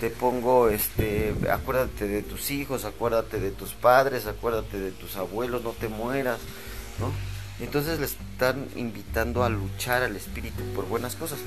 te 0.00 0.10
pongo, 0.10 0.68
este, 0.68 1.34
acuérdate 1.50 2.06
de 2.06 2.22
tus 2.22 2.50
hijos, 2.50 2.84
acuérdate 2.84 3.40
de 3.40 3.50
tus 3.50 3.72
padres, 3.72 4.26
acuérdate 4.26 4.78
de 4.78 4.90
tus 4.90 5.16
abuelos, 5.16 5.62
no 5.62 5.72
te 5.72 5.88
mueras, 5.88 6.38
¿no? 6.98 7.12
Entonces 7.58 7.98
le 7.98 8.06
están 8.06 8.68
invitando 8.76 9.42
a 9.42 9.48
luchar 9.48 10.02
al 10.02 10.16
espíritu 10.16 10.62
por 10.74 10.86
buenas 10.86 11.16
cosas. 11.16 11.38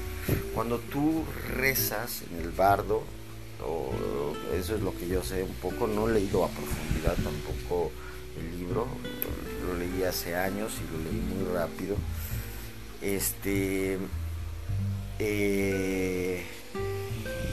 Cuando 0.56 0.80
tú 0.80 1.24
rezas 1.48 2.24
en 2.32 2.42
el 2.42 2.50
bardo, 2.50 3.04
eso 4.60 4.76
es 4.76 4.82
lo 4.82 4.96
que 4.96 5.08
yo 5.08 5.24
sé 5.24 5.44
un 5.44 5.56
poco, 5.56 5.88
no 5.88 6.10
he 6.10 6.14
leído 6.14 6.44
a 6.44 6.50
profundidad 6.50 7.16
tampoco 7.16 7.92
el 8.38 8.60
libro, 8.60 8.88
lo 9.66 9.74
leí 9.78 10.04
hace 10.04 10.36
años 10.36 10.74
y 10.78 10.92
lo 10.92 11.04
leí 11.04 11.22
muy 11.22 11.54
rápido. 11.54 11.96
Este 13.02 13.98
eh, 15.20 16.44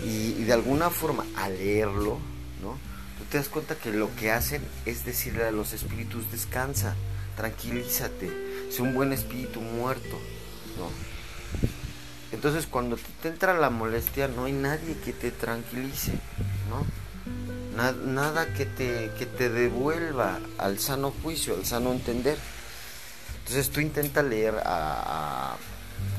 y, 0.04 0.44
de 0.44 0.52
alguna 0.52 0.90
forma 0.90 1.24
al 1.36 1.56
leerlo, 1.56 2.18
¿no? 2.62 2.78
Tú 3.18 3.24
te 3.30 3.38
das 3.38 3.48
cuenta 3.48 3.74
que 3.74 3.90
lo 3.90 4.14
que 4.16 4.30
hacen 4.30 4.62
es 4.84 5.04
decirle 5.04 5.44
a 5.44 5.50
los 5.50 5.72
espíritus 5.72 6.30
descansa, 6.30 6.94
tranquilízate, 7.36 8.30
es 8.68 8.78
un 8.78 8.94
buen 8.94 9.12
espíritu 9.12 9.60
muerto, 9.60 10.16
¿no? 10.78 11.15
Entonces 12.32 12.66
cuando 12.66 12.98
te 13.22 13.28
entra 13.28 13.54
la 13.54 13.70
molestia 13.70 14.28
no 14.28 14.44
hay 14.44 14.52
nadie 14.52 14.96
que 15.04 15.12
te 15.12 15.30
tranquilice, 15.30 16.12
¿no? 16.68 16.84
nada 18.06 18.54
que 18.54 18.64
te, 18.64 19.10
que 19.18 19.26
te 19.26 19.50
devuelva 19.50 20.40
al 20.56 20.78
sano 20.78 21.12
juicio, 21.22 21.54
al 21.54 21.66
sano 21.66 21.92
entender. 21.92 22.38
Entonces 23.40 23.70
tú 23.70 23.80
intenta 23.80 24.22
leer 24.22 24.54
a, 24.64 25.56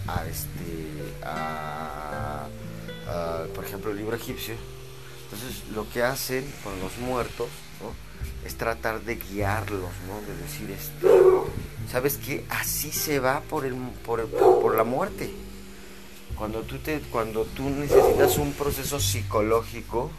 a, 0.07 0.25
este, 0.27 1.17
a, 1.23 2.47
por 3.55 3.65
ejemplo, 3.65 3.91
el 3.91 3.97
libro 3.97 4.15
egipcio. 4.15 4.55
Entonces 5.23 5.63
lo 5.73 5.89
que 5.89 6.03
hacen 6.03 6.45
con 6.63 6.79
los 6.79 6.97
muertos 6.99 7.47
es 8.45 8.55
tratar 8.55 9.01
de 9.01 9.15
guiarlos, 9.15 9.91
¿no? 10.07 10.21
de 10.21 10.41
decir 10.41 10.71
esto 10.71 11.47
¿Sabes 11.91 12.17
qué? 12.17 12.45
Así 12.49 12.91
se 12.91 13.19
va 13.19 13.41
por, 13.41 13.65
el, 13.65 13.73
por, 14.05 14.75
la 14.75 14.83
muerte. 14.83 15.31
Cuando 16.37 16.61
tú, 16.61 16.77
te, 16.77 16.99
cuando 17.11 17.45
tú 17.45 17.69
necesitas 17.69 18.37
un 18.37 18.53
proceso 18.53 18.99
psicológico 18.99 20.11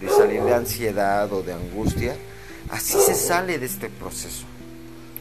de 0.00 0.08
salir 0.08 0.42
de 0.42 0.54
ansiedad 0.54 1.32
o 1.32 1.42
de 1.42 1.52
angustia, 1.52 2.16
así 2.70 2.94
se 2.98 3.14
sale 3.14 3.58
de 3.58 3.66
este 3.66 3.90
proceso. 3.90 4.44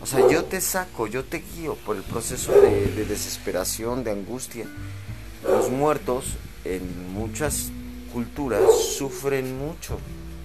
O 0.02 0.06
sea, 0.06 0.28
yo 0.30 0.46
te 0.46 0.62
saco, 0.62 1.08
yo 1.08 1.26
te 1.26 1.40
guío 1.40 1.76
por 1.76 1.98
el 1.98 2.04
proceso 2.04 2.54
de, 2.54 2.86
de 2.86 3.06
desesperación, 3.06 4.04
de 4.04 4.12
angustia. 4.12 4.66
Los 5.44 5.70
muertos 5.70 6.38
en 6.64 7.14
muchas 7.14 7.70
culturas 8.14 8.64
sufren 8.98 9.58
mucho, 9.58 10.00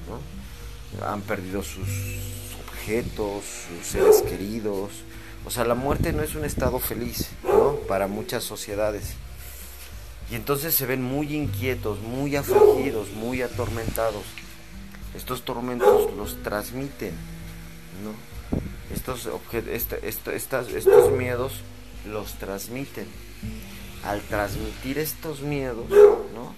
¿no? 0.09 1.07
Han 1.07 1.21
perdido 1.23 1.63
sus 1.63 1.89
objetos, 2.67 3.45
sus 3.69 3.87
seres 3.87 4.23
queridos, 4.23 4.91
o 5.45 5.51
sea, 5.51 5.65
la 5.65 5.75
muerte 5.75 6.13
no 6.13 6.23
es 6.23 6.35
un 6.35 6.45
estado 6.45 6.79
feliz, 6.79 7.29
¿no? 7.43 7.75
Para 7.89 8.07
muchas 8.07 8.45
sociedades. 8.45 9.15
Y 10.31 10.35
entonces 10.35 10.75
se 10.75 10.87
ven 10.87 11.03
muy 11.03 11.35
inquietos, 11.35 12.01
muy 12.01 12.37
afligidos, 12.37 13.11
muy 13.11 13.43
atormentados. 13.43 14.25
Estos 15.15 15.43
tormentos 15.43 16.15
los 16.17 16.43
transmiten, 16.43 17.13
¿no? 18.03 18.15
Estos, 18.95 19.29
estos 19.53 21.13
miedos 21.13 21.53
los 22.11 22.33
transmiten. 22.35 23.07
Al 24.05 24.21
transmitir 24.23 24.99
estos 24.99 25.43
miedos, 25.43 25.89
¿no? 26.35 26.55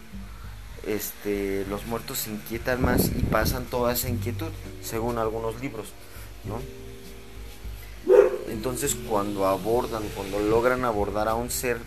Este, 0.87 1.64
los 1.68 1.87
muertos 1.87 2.18
se 2.18 2.31
inquietan 2.31 2.83
más 2.83 3.07
y 3.07 3.22
pasan 3.22 3.64
toda 3.64 3.92
esa 3.92 4.09
inquietud, 4.09 4.50
según 4.83 5.18
algunos 5.18 5.61
libros, 5.61 5.88
¿no? 6.44 6.61
Entonces 8.48 8.94
cuando 9.09 9.46
abordan, 9.46 10.03
cuando 10.14 10.38
logran 10.38 10.85
abordar 10.85 11.29
a 11.29 11.35
un 11.35 11.50
ser 11.50 11.79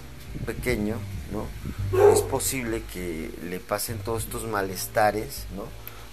pequeño, 0.46 0.98
¿no? 1.32 2.12
Es 2.14 2.22
posible 2.22 2.84
que 2.94 3.32
le 3.44 3.60
pasen 3.60 3.98
todos 4.00 4.24
estos 4.24 4.44
malestares, 4.46 5.46
¿no? 5.56 5.64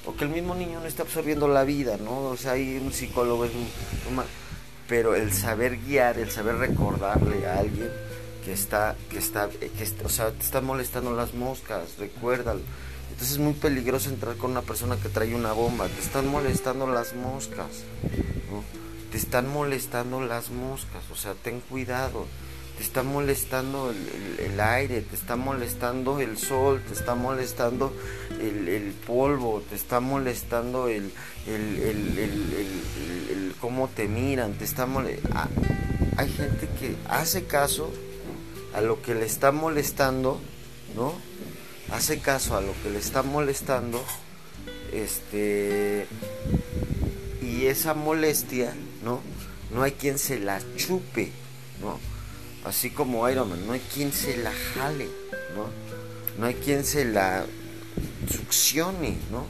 o 0.06 0.14
que 0.14 0.24
el 0.24 0.30
mismo 0.30 0.54
niño 0.54 0.80
no 0.80 0.86
está 0.86 1.02
absorbiendo 1.02 1.48
la 1.48 1.64
vida, 1.64 1.96
¿no? 1.96 2.24
O 2.24 2.36
sea, 2.36 2.52
hay 2.52 2.76
un 2.76 2.92
psicólogo, 2.92 3.44
es 3.44 3.52
pero 4.86 5.14
el 5.14 5.32
saber 5.32 5.78
guiar, 5.78 6.18
el 6.18 6.30
saber 6.30 6.56
recordarle 6.56 7.46
a 7.46 7.58
alguien 7.58 7.90
que 8.44 8.52
está, 8.52 8.96
que 9.08 9.18
está, 9.18 9.48
que 9.48 10.04
o 10.04 10.08
sea, 10.10 10.30
te 10.30 10.42
están 10.42 10.66
molestando 10.66 11.14
las 11.14 11.32
moscas, 11.32 11.96
recuérdalo. 11.98 12.60
Entonces 13.10 13.32
es 13.32 13.38
muy 13.38 13.54
peligroso 13.54 14.10
entrar 14.10 14.36
con 14.36 14.50
una 14.50 14.60
persona 14.60 14.96
que 14.96 15.08
trae 15.08 15.34
una 15.34 15.52
bomba, 15.52 15.88
te 15.88 16.00
están 16.00 16.28
molestando 16.28 16.86
las 16.86 17.14
moscas. 17.14 17.84
Te 19.10 19.16
están 19.16 19.48
molestando 19.48 20.20
las 20.20 20.50
moscas, 20.50 21.02
o 21.10 21.14
sea, 21.14 21.34
ten 21.34 21.60
cuidado 21.60 22.26
te 22.76 22.82
está 22.82 23.02
molestando 23.02 23.92
el, 24.38 24.60
aire, 24.60 25.02
te 25.02 25.14
está 25.14 25.36
molestando 25.36 26.20
el 26.20 26.38
sol, 26.38 26.82
te 26.86 26.94
está 26.94 27.14
molestando 27.14 27.92
el, 28.40 28.94
polvo, 29.06 29.62
te 29.68 29.76
está 29.76 30.00
molestando 30.00 30.88
el, 30.88 31.12
el, 31.46 33.54
cómo 33.60 33.88
te 33.88 34.08
miran, 34.08 34.54
te 34.54 34.64
está 34.64 34.88
ah, 35.32 35.48
hay 36.16 36.30
gente 36.30 36.68
que 36.80 36.96
hace 37.08 37.44
caso 37.44 37.92
a 38.74 38.80
lo 38.80 39.02
que 39.02 39.14
le 39.14 39.24
está 39.24 39.52
molestando, 39.52 40.40
¿no? 40.96 41.14
Hace 41.92 42.18
caso 42.18 42.56
a 42.56 42.60
lo 42.60 42.72
que 42.82 42.90
le 42.90 42.98
está 42.98 43.22
molestando, 43.22 44.02
este, 44.92 46.06
y 47.40 47.66
esa 47.66 47.94
molestia, 47.94 48.74
¿no? 49.04 49.20
No 49.72 49.82
hay 49.82 49.92
quien 49.92 50.18
se 50.18 50.40
la 50.40 50.60
chupe, 50.76 51.30
¿no? 51.80 52.00
Así 52.64 52.90
como 52.90 53.28
Iron 53.28 53.50
Man, 53.50 53.66
no 53.66 53.72
hay 53.72 53.80
quien 53.80 54.12
se 54.12 54.36
la 54.36 54.52
jale, 54.52 55.08
¿no? 55.54 55.68
No 56.38 56.46
hay 56.46 56.54
quien 56.54 56.84
se 56.84 57.04
la 57.04 57.44
succione, 58.30 59.16
¿no? 59.30 59.46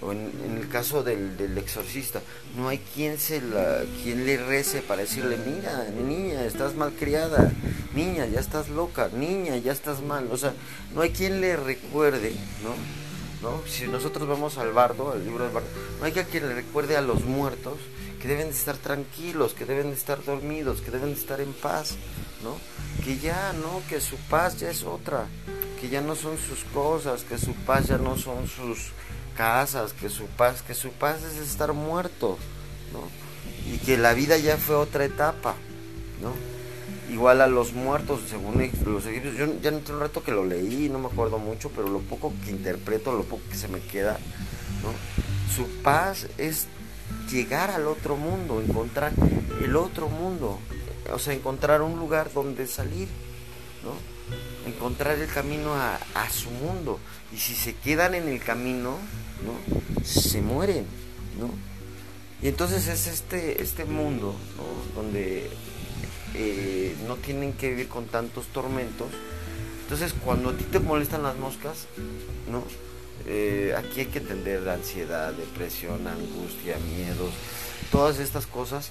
O 0.00 0.12
en, 0.12 0.30
el 0.56 0.68
caso 0.68 1.02
del, 1.02 1.58
exorcista, 1.58 2.22
no 2.56 2.68
hay 2.68 2.78
quien 2.78 3.18
se 3.18 3.40
la, 3.40 3.82
quien 4.02 4.24
le 4.26 4.36
rece 4.36 4.80
para 4.80 5.02
decirle, 5.02 5.36
mira, 5.44 5.86
niña, 5.90 6.44
estás 6.44 6.76
mal 6.76 6.92
criada, 6.92 7.50
niña, 7.94 8.26
ya 8.26 8.38
estás 8.38 8.68
loca, 8.68 9.10
niña, 9.12 9.56
ya 9.56 9.72
estás 9.72 10.00
mal, 10.00 10.28
o 10.30 10.36
sea, 10.36 10.54
no 10.94 11.00
hay 11.00 11.10
quien 11.10 11.40
le 11.40 11.56
recuerde, 11.56 12.32
¿no? 12.62 12.74
¿No? 13.42 13.62
Si 13.66 13.86
nosotros 13.86 14.28
vamos 14.28 14.58
al 14.58 14.72
bardo, 14.72 15.12
al 15.12 15.24
libro 15.24 15.44
del 15.44 15.52
bardo, 15.52 15.68
no 15.98 16.06
hay 16.06 16.12
quien 16.12 16.48
le 16.48 16.54
recuerde 16.54 16.96
a 16.96 17.00
los 17.00 17.24
muertos 17.24 17.78
que 18.20 18.28
deben 18.28 18.48
de 18.48 18.54
estar 18.54 18.76
tranquilos, 18.76 19.54
que 19.54 19.64
deben 19.64 19.90
de 19.90 19.96
estar 19.96 20.24
dormidos, 20.24 20.80
que 20.80 20.90
deben 20.90 21.14
de 21.14 21.20
estar 21.20 21.40
en 21.40 21.52
paz, 21.52 21.96
¿no? 22.42 22.56
Que 23.04 23.18
ya, 23.18 23.52
¿no? 23.52 23.82
Que 23.88 24.00
su 24.00 24.16
paz 24.16 24.58
ya 24.58 24.70
es 24.70 24.84
otra, 24.84 25.26
que 25.80 25.88
ya 25.88 26.00
no 26.00 26.14
son 26.14 26.36
sus 26.38 26.64
cosas, 26.72 27.22
que 27.22 27.38
su 27.38 27.54
paz 27.54 27.86
ya 27.86 27.98
no 27.98 28.16
son 28.16 28.46
sus 28.48 28.90
casas, 29.36 29.92
que 29.92 30.08
su 30.08 30.26
paz, 30.26 30.62
que 30.62 30.74
su 30.74 30.90
paz 30.90 31.22
es 31.22 31.36
estar 31.38 31.72
muerto. 31.72 32.38
Y 33.66 33.78
que 33.78 33.98
la 33.98 34.14
vida 34.14 34.38
ya 34.38 34.56
fue 34.56 34.76
otra 34.76 35.04
etapa, 35.04 35.54
¿no? 36.22 36.32
Igual 37.12 37.40
a 37.40 37.46
los 37.46 37.72
muertos, 37.72 38.20
según 38.28 38.58
los 38.86 39.06
egipcios, 39.06 39.36
yo 39.36 39.46
ya 39.60 39.70
no 39.70 39.78
un 39.78 40.00
rato 40.00 40.22
que 40.22 40.32
lo 40.32 40.44
leí, 40.44 40.88
no 40.88 40.98
me 40.98 41.06
acuerdo 41.06 41.38
mucho, 41.38 41.70
pero 41.74 41.88
lo 41.88 42.00
poco 42.00 42.32
que 42.44 42.50
interpreto, 42.50 43.12
lo 43.12 43.24
poco 43.24 43.42
que 43.50 43.56
se 43.56 43.68
me 43.68 43.80
queda. 43.80 44.18
Su 45.54 45.66
paz 45.82 46.26
es 46.38 46.66
llegar 47.30 47.70
al 47.70 47.86
otro 47.86 48.16
mundo, 48.16 48.62
encontrar 48.62 49.12
el 49.62 49.76
otro 49.76 50.08
mundo, 50.08 50.58
o 51.12 51.18
sea, 51.18 51.34
encontrar 51.34 51.82
un 51.82 51.98
lugar 51.98 52.32
donde 52.32 52.66
salir, 52.66 53.08
¿no? 53.82 53.92
Encontrar 54.70 55.18
el 55.18 55.28
camino 55.28 55.74
a, 55.74 55.98
su 56.30 56.50
mundo. 56.50 56.98
Y 57.32 57.38
si 57.38 57.54
se 57.54 57.74
quedan 57.74 58.14
en 58.14 58.28
el 58.28 58.40
camino, 58.40 58.98
¿no? 59.44 60.04
Se 60.04 60.42
mueren, 60.42 60.86
¿no? 61.38 61.50
Y 62.42 62.48
entonces 62.48 62.86
es 62.88 63.06
este, 63.06 63.62
este 63.62 63.84
mundo, 63.84 64.34
¿no? 64.56 65.00
Donde 65.00 65.50
eh, 66.34 66.94
no 67.06 67.16
tienen 67.16 67.52
que 67.54 67.70
vivir 67.70 67.88
con 67.88 68.06
tantos 68.06 68.46
tormentos. 68.46 69.08
Entonces, 69.82 70.14
cuando 70.24 70.50
a 70.50 70.56
ti 70.56 70.64
te 70.64 70.80
molestan 70.80 71.22
las 71.22 71.36
moscas, 71.36 71.86
¿no? 72.50 72.62
Eh, 73.26 73.74
aquí 73.76 74.00
hay 74.00 74.06
que 74.06 74.18
entender 74.18 74.62
la 74.62 74.74
ansiedad, 74.74 75.32
depresión, 75.32 76.06
angustia, 76.06 76.76
miedos, 76.94 77.32
todas 77.90 78.18
estas 78.18 78.46
cosas 78.46 78.90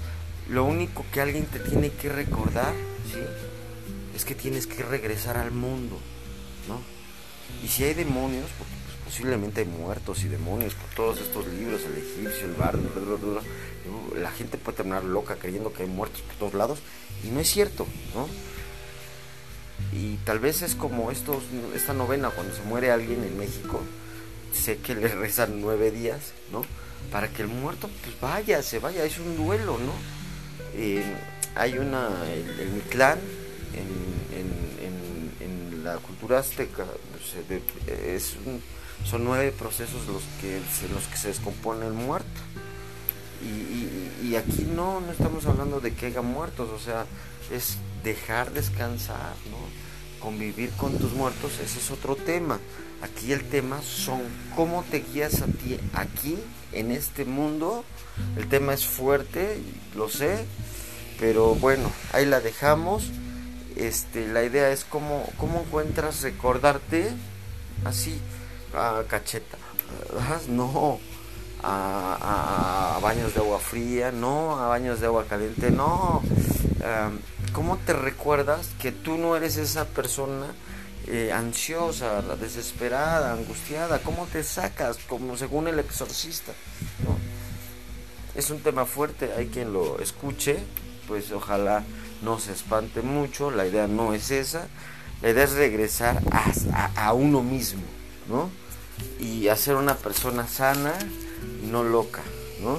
lo 0.49 0.65
único 0.65 1.05
que 1.11 1.21
alguien 1.21 1.45
te 1.45 1.59
tiene 1.59 1.91
que 1.91 2.09
recordar, 2.09 2.73
¿sí? 3.11 3.19
Es 4.15 4.25
que 4.25 4.35
tienes 4.35 4.67
que 4.67 4.83
regresar 4.83 5.37
al 5.37 5.51
mundo, 5.51 5.97
¿no? 6.67 6.79
Y 7.63 7.67
si 7.67 7.83
hay 7.83 7.93
demonios, 7.93 8.49
porque 8.57 8.73
pues, 8.85 8.97
posiblemente 9.05 9.61
hay 9.61 9.67
muertos 9.67 10.23
y 10.23 10.27
demonios 10.27 10.73
por 10.73 10.89
todos 10.91 11.19
estos 11.19 11.47
libros, 11.47 11.81
el 11.85 11.97
egipcio, 11.97 12.47
el 12.47 12.53
bardo, 12.53 12.81
la 14.15 14.31
gente 14.31 14.57
puede 14.57 14.77
terminar 14.77 15.03
loca 15.03 15.35
creyendo 15.35 15.71
que 15.71 15.83
hay 15.83 15.89
muertos 15.89 16.21
por 16.21 16.35
todos 16.35 16.53
lados 16.53 16.79
y 17.23 17.27
no 17.27 17.39
es 17.39 17.49
cierto, 17.49 17.85
¿no? 18.15 18.27
Y 19.93 20.15
tal 20.17 20.39
vez 20.39 20.61
es 20.61 20.75
como 20.75 21.11
estos, 21.11 21.43
esta 21.75 21.93
novena 21.93 22.29
cuando 22.29 22.53
se 22.53 22.63
muere 22.63 22.91
alguien 22.91 23.23
en 23.23 23.37
México, 23.37 23.81
sé 24.53 24.77
que 24.77 24.95
le 24.95 25.07
rezan 25.07 25.61
nueve 25.61 25.91
días, 25.91 26.33
¿no? 26.51 26.63
Para 27.11 27.29
que 27.29 27.43
el 27.43 27.47
muerto 27.47 27.89
pues 28.03 28.19
vaya, 28.19 28.61
se 28.63 28.79
vaya, 28.79 29.05
es 29.05 29.19
un 29.19 29.37
duelo, 29.37 29.77
¿no? 29.77 30.16
Hay 31.55 31.77
una, 31.77 32.09
el, 32.31 32.59
el 32.59 32.69
Mictlán, 32.69 33.19
en, 33.73 34.17
en, 35.41 35.83
la 35.83 35.97
cultura 35.97 36.39
azteca, 36.39 36.85
es 38.05 38.35
son 39.05 39.23
nueve 39.23 39.53
procesos 39.57 40.05
los 40.07 40.23
que, 40.41 40.59
los 40.93 41.05
que 41.07 41.17
se 41.17 41.29
descompone 41.29 41.85
el 41.85 41.93
muerto. 41.93 42.41
Y, 44.21 44.35
aquí 44.35 44.63
no, 44.63 44.99
no 44.99 45.11
estamos 45.11 45.45
hablando 45.45 45.79
de 45.79 45.93
que 45.93 46.07
haya 46.07 46.21
muertos, 46.21 46.69
o 46.69 46.79
sea, 46.79 47.05
es 47.51 47.77
dejar 48.03 48.51
descansar, 48.51 49.33
¿no? 49.49 49.57
convivir 50.19 50.71
con 50.71 50.97
tus 50.97 51.13
muertos, 51.13 51.53
ese 51.63 51.79
es 51.79 51.91
otro 51.91 52.15
tema. 52.15 52.59
Aquí 53.01 53.31
el 53.31 53.47
tema 53.47 53.81
son 53.81 54.21
cómo 54.55 54.83
te 54.89 54.99
guías 54.99 55.41
a 55.41 55.45
ti 55.45 55.79
aquí, 55.93 56.37
en 56.73 56.91
este 56.91 57.23
mundo. 57.25 57.85
El 58.35 58.47
tema 58.47 58.73
es 58.73 58.85
fuerte, 58.85 59.61
lo 59.95 60.09
sé, 60.09 60.45
pero 61.19 61.55
bueno, 61.55 61.91
ahí 62.13 62.25
la 62.25 62.39
dejamos. 62.39 63.11
Este, 63.75 64.27
la 64.27 64.43
idea 64.43 64.71
es 64.71 64.85
cómo, 64.85 65.27
cómo 65.37 65.61
encuentras 65.61 66.21
recordarte 66.21 67.11
así, 67.85 68.19
a 68.75 69.03
cacheta. 69.07 69.57
No, 70.49 70.99
a, 71.63 72.99
baños 73.01 73.33
de 73.33 73.39
agua 73.39 73.59
fría, 73.59 74.11
no, 74.11 74.59
a 74.59 74.67
baños 74.67 74.99
de 74.99 75.07
agua 75.07 75.25
caliente, 75.25 75.71
no. 75.71 76.21
¿Cómo 77.53 77.77
te 77.77 77.93
recuerdas 77.93 78.69
que 78.79 78.91
tú 78.91 79.17
no 79.17 79.35
eres 79.35 79.57
esa 79.57 79.85
persona? 79.85 80.47
Eh, 81.09 81.31
ansiosa, 81.31 82.21
desesperada, 82.35 83.31
angustiada, 83.31 83.99
¿cómo 83.99 84.27
te 84.27 84.43
sacas? 84.43 84.97
Como 85.07 85.37
según 85.37 85.69
el 85.69 85.79
exorcista. 85.79 86.51
Es 88.37 88.51
un 88.51 88.59
tema 88.59 88.85
fuerte, 88.85 89.33
hay 89.35 89.47
quien 89.47 89.73
lo 89.73 89.99
escuche, 89.99 90.57
pues 91.07 91.31
ojalá 91.31 91.83
no 92.21 92.37
se 92.37 92.51
espante 92.51 93.01
mucho, 93.01 93.49
la 93.49 93.65
idea 93.65 93.87
no 93.87 94.13
es 94.13 94.29
esa, 94.29 94.67
la 95.23 95.31
idea 95.31 95.43
es 95.43 95.53
regresar 95.53 96.21
a, 96.95 97.13
uno 97.13 97.41
mismo, 97.41 97.81
¿no? 98.29 98.51
Y 99.19 99.47
hacer 99.47 99.73
una 99.73 99.95
persona 99.95 100.47
sana 100.47 100.93
no 101.63 101.83
loca, 101.83 102.21
¿no? 102.61 102.77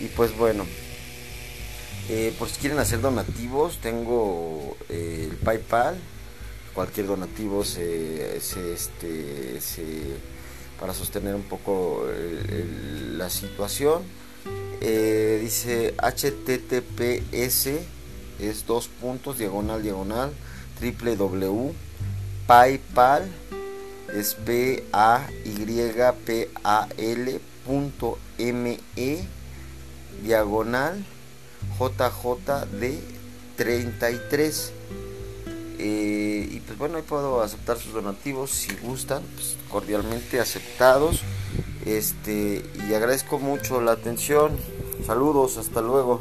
Y 0.00 0.08
pues 0.08 0.36
bueno, 0.36 0.66
eh, 2.10 2.34
por 2.38 2.50
si 2.50 2.60
quieren 2.60 2.78
hacer 2.78 3.00
donativos, 3.00 3.78
tengo 3.80 4.76
eh, 4.90 5.28
el 5.30 5.36
PayPal, 5.38 5.98
cualquier 6.74 7.06
donativo 7.06 7.64
se, 7.64 8.36
este, 8.36 9.58
para 10.78 10.92
sostener 10.92 11.34
un 11.34 11.44
poco 11.44 12.04
la 13.16 13.30
situación. 13.30 14.02
Eh, 14.82 15.38
dice 15.42 15.94
https 15.98 17.68
es 18.38 18.66
dos 18.66 18.88
puntos 18.88 19.36
diagonal 19.36 19.82
diagonal 19.82 20.32
www 20.80 21.74
paypal 22.46 23.28
es 24.16 24.34
p 24.34 24.84
a 24.92 25.28
y 25.44 25.54
p 26.24 26.50
a 26.64 26.88
l 26.96 27.40
punto 27.66 28.18
m 28.38 28.80
e 28.96 29.24
diagonal 30.22 31.04
jjd 31.78 32.98
33 33.56 34.72
eh, 35.82 36.46
y 36.50 36.60
pues 36.60 36.76
bueno, 36.76 36.98
ahí 36.98 37.02
puedo 37.02 37.42
aceptar 37.42 37.78
sus 37.78 37.94
donativos 37.94 38.50
si 38.50 38.74
gustan, 38.82 39.22
pues, 39.34 39.56
cordialmente 39.70 40.38
aceptados. 40.38 41.22
Este, 41.86 42.62
y 42.86 42.92
agradezco 42.92 43.38
mucho 43.38 43.80
la 43.80 43.92
atención. 43.92 44.58
Saludos, 45.04 45.56
hasta 45.56 45.80
luego. 45.80 46.20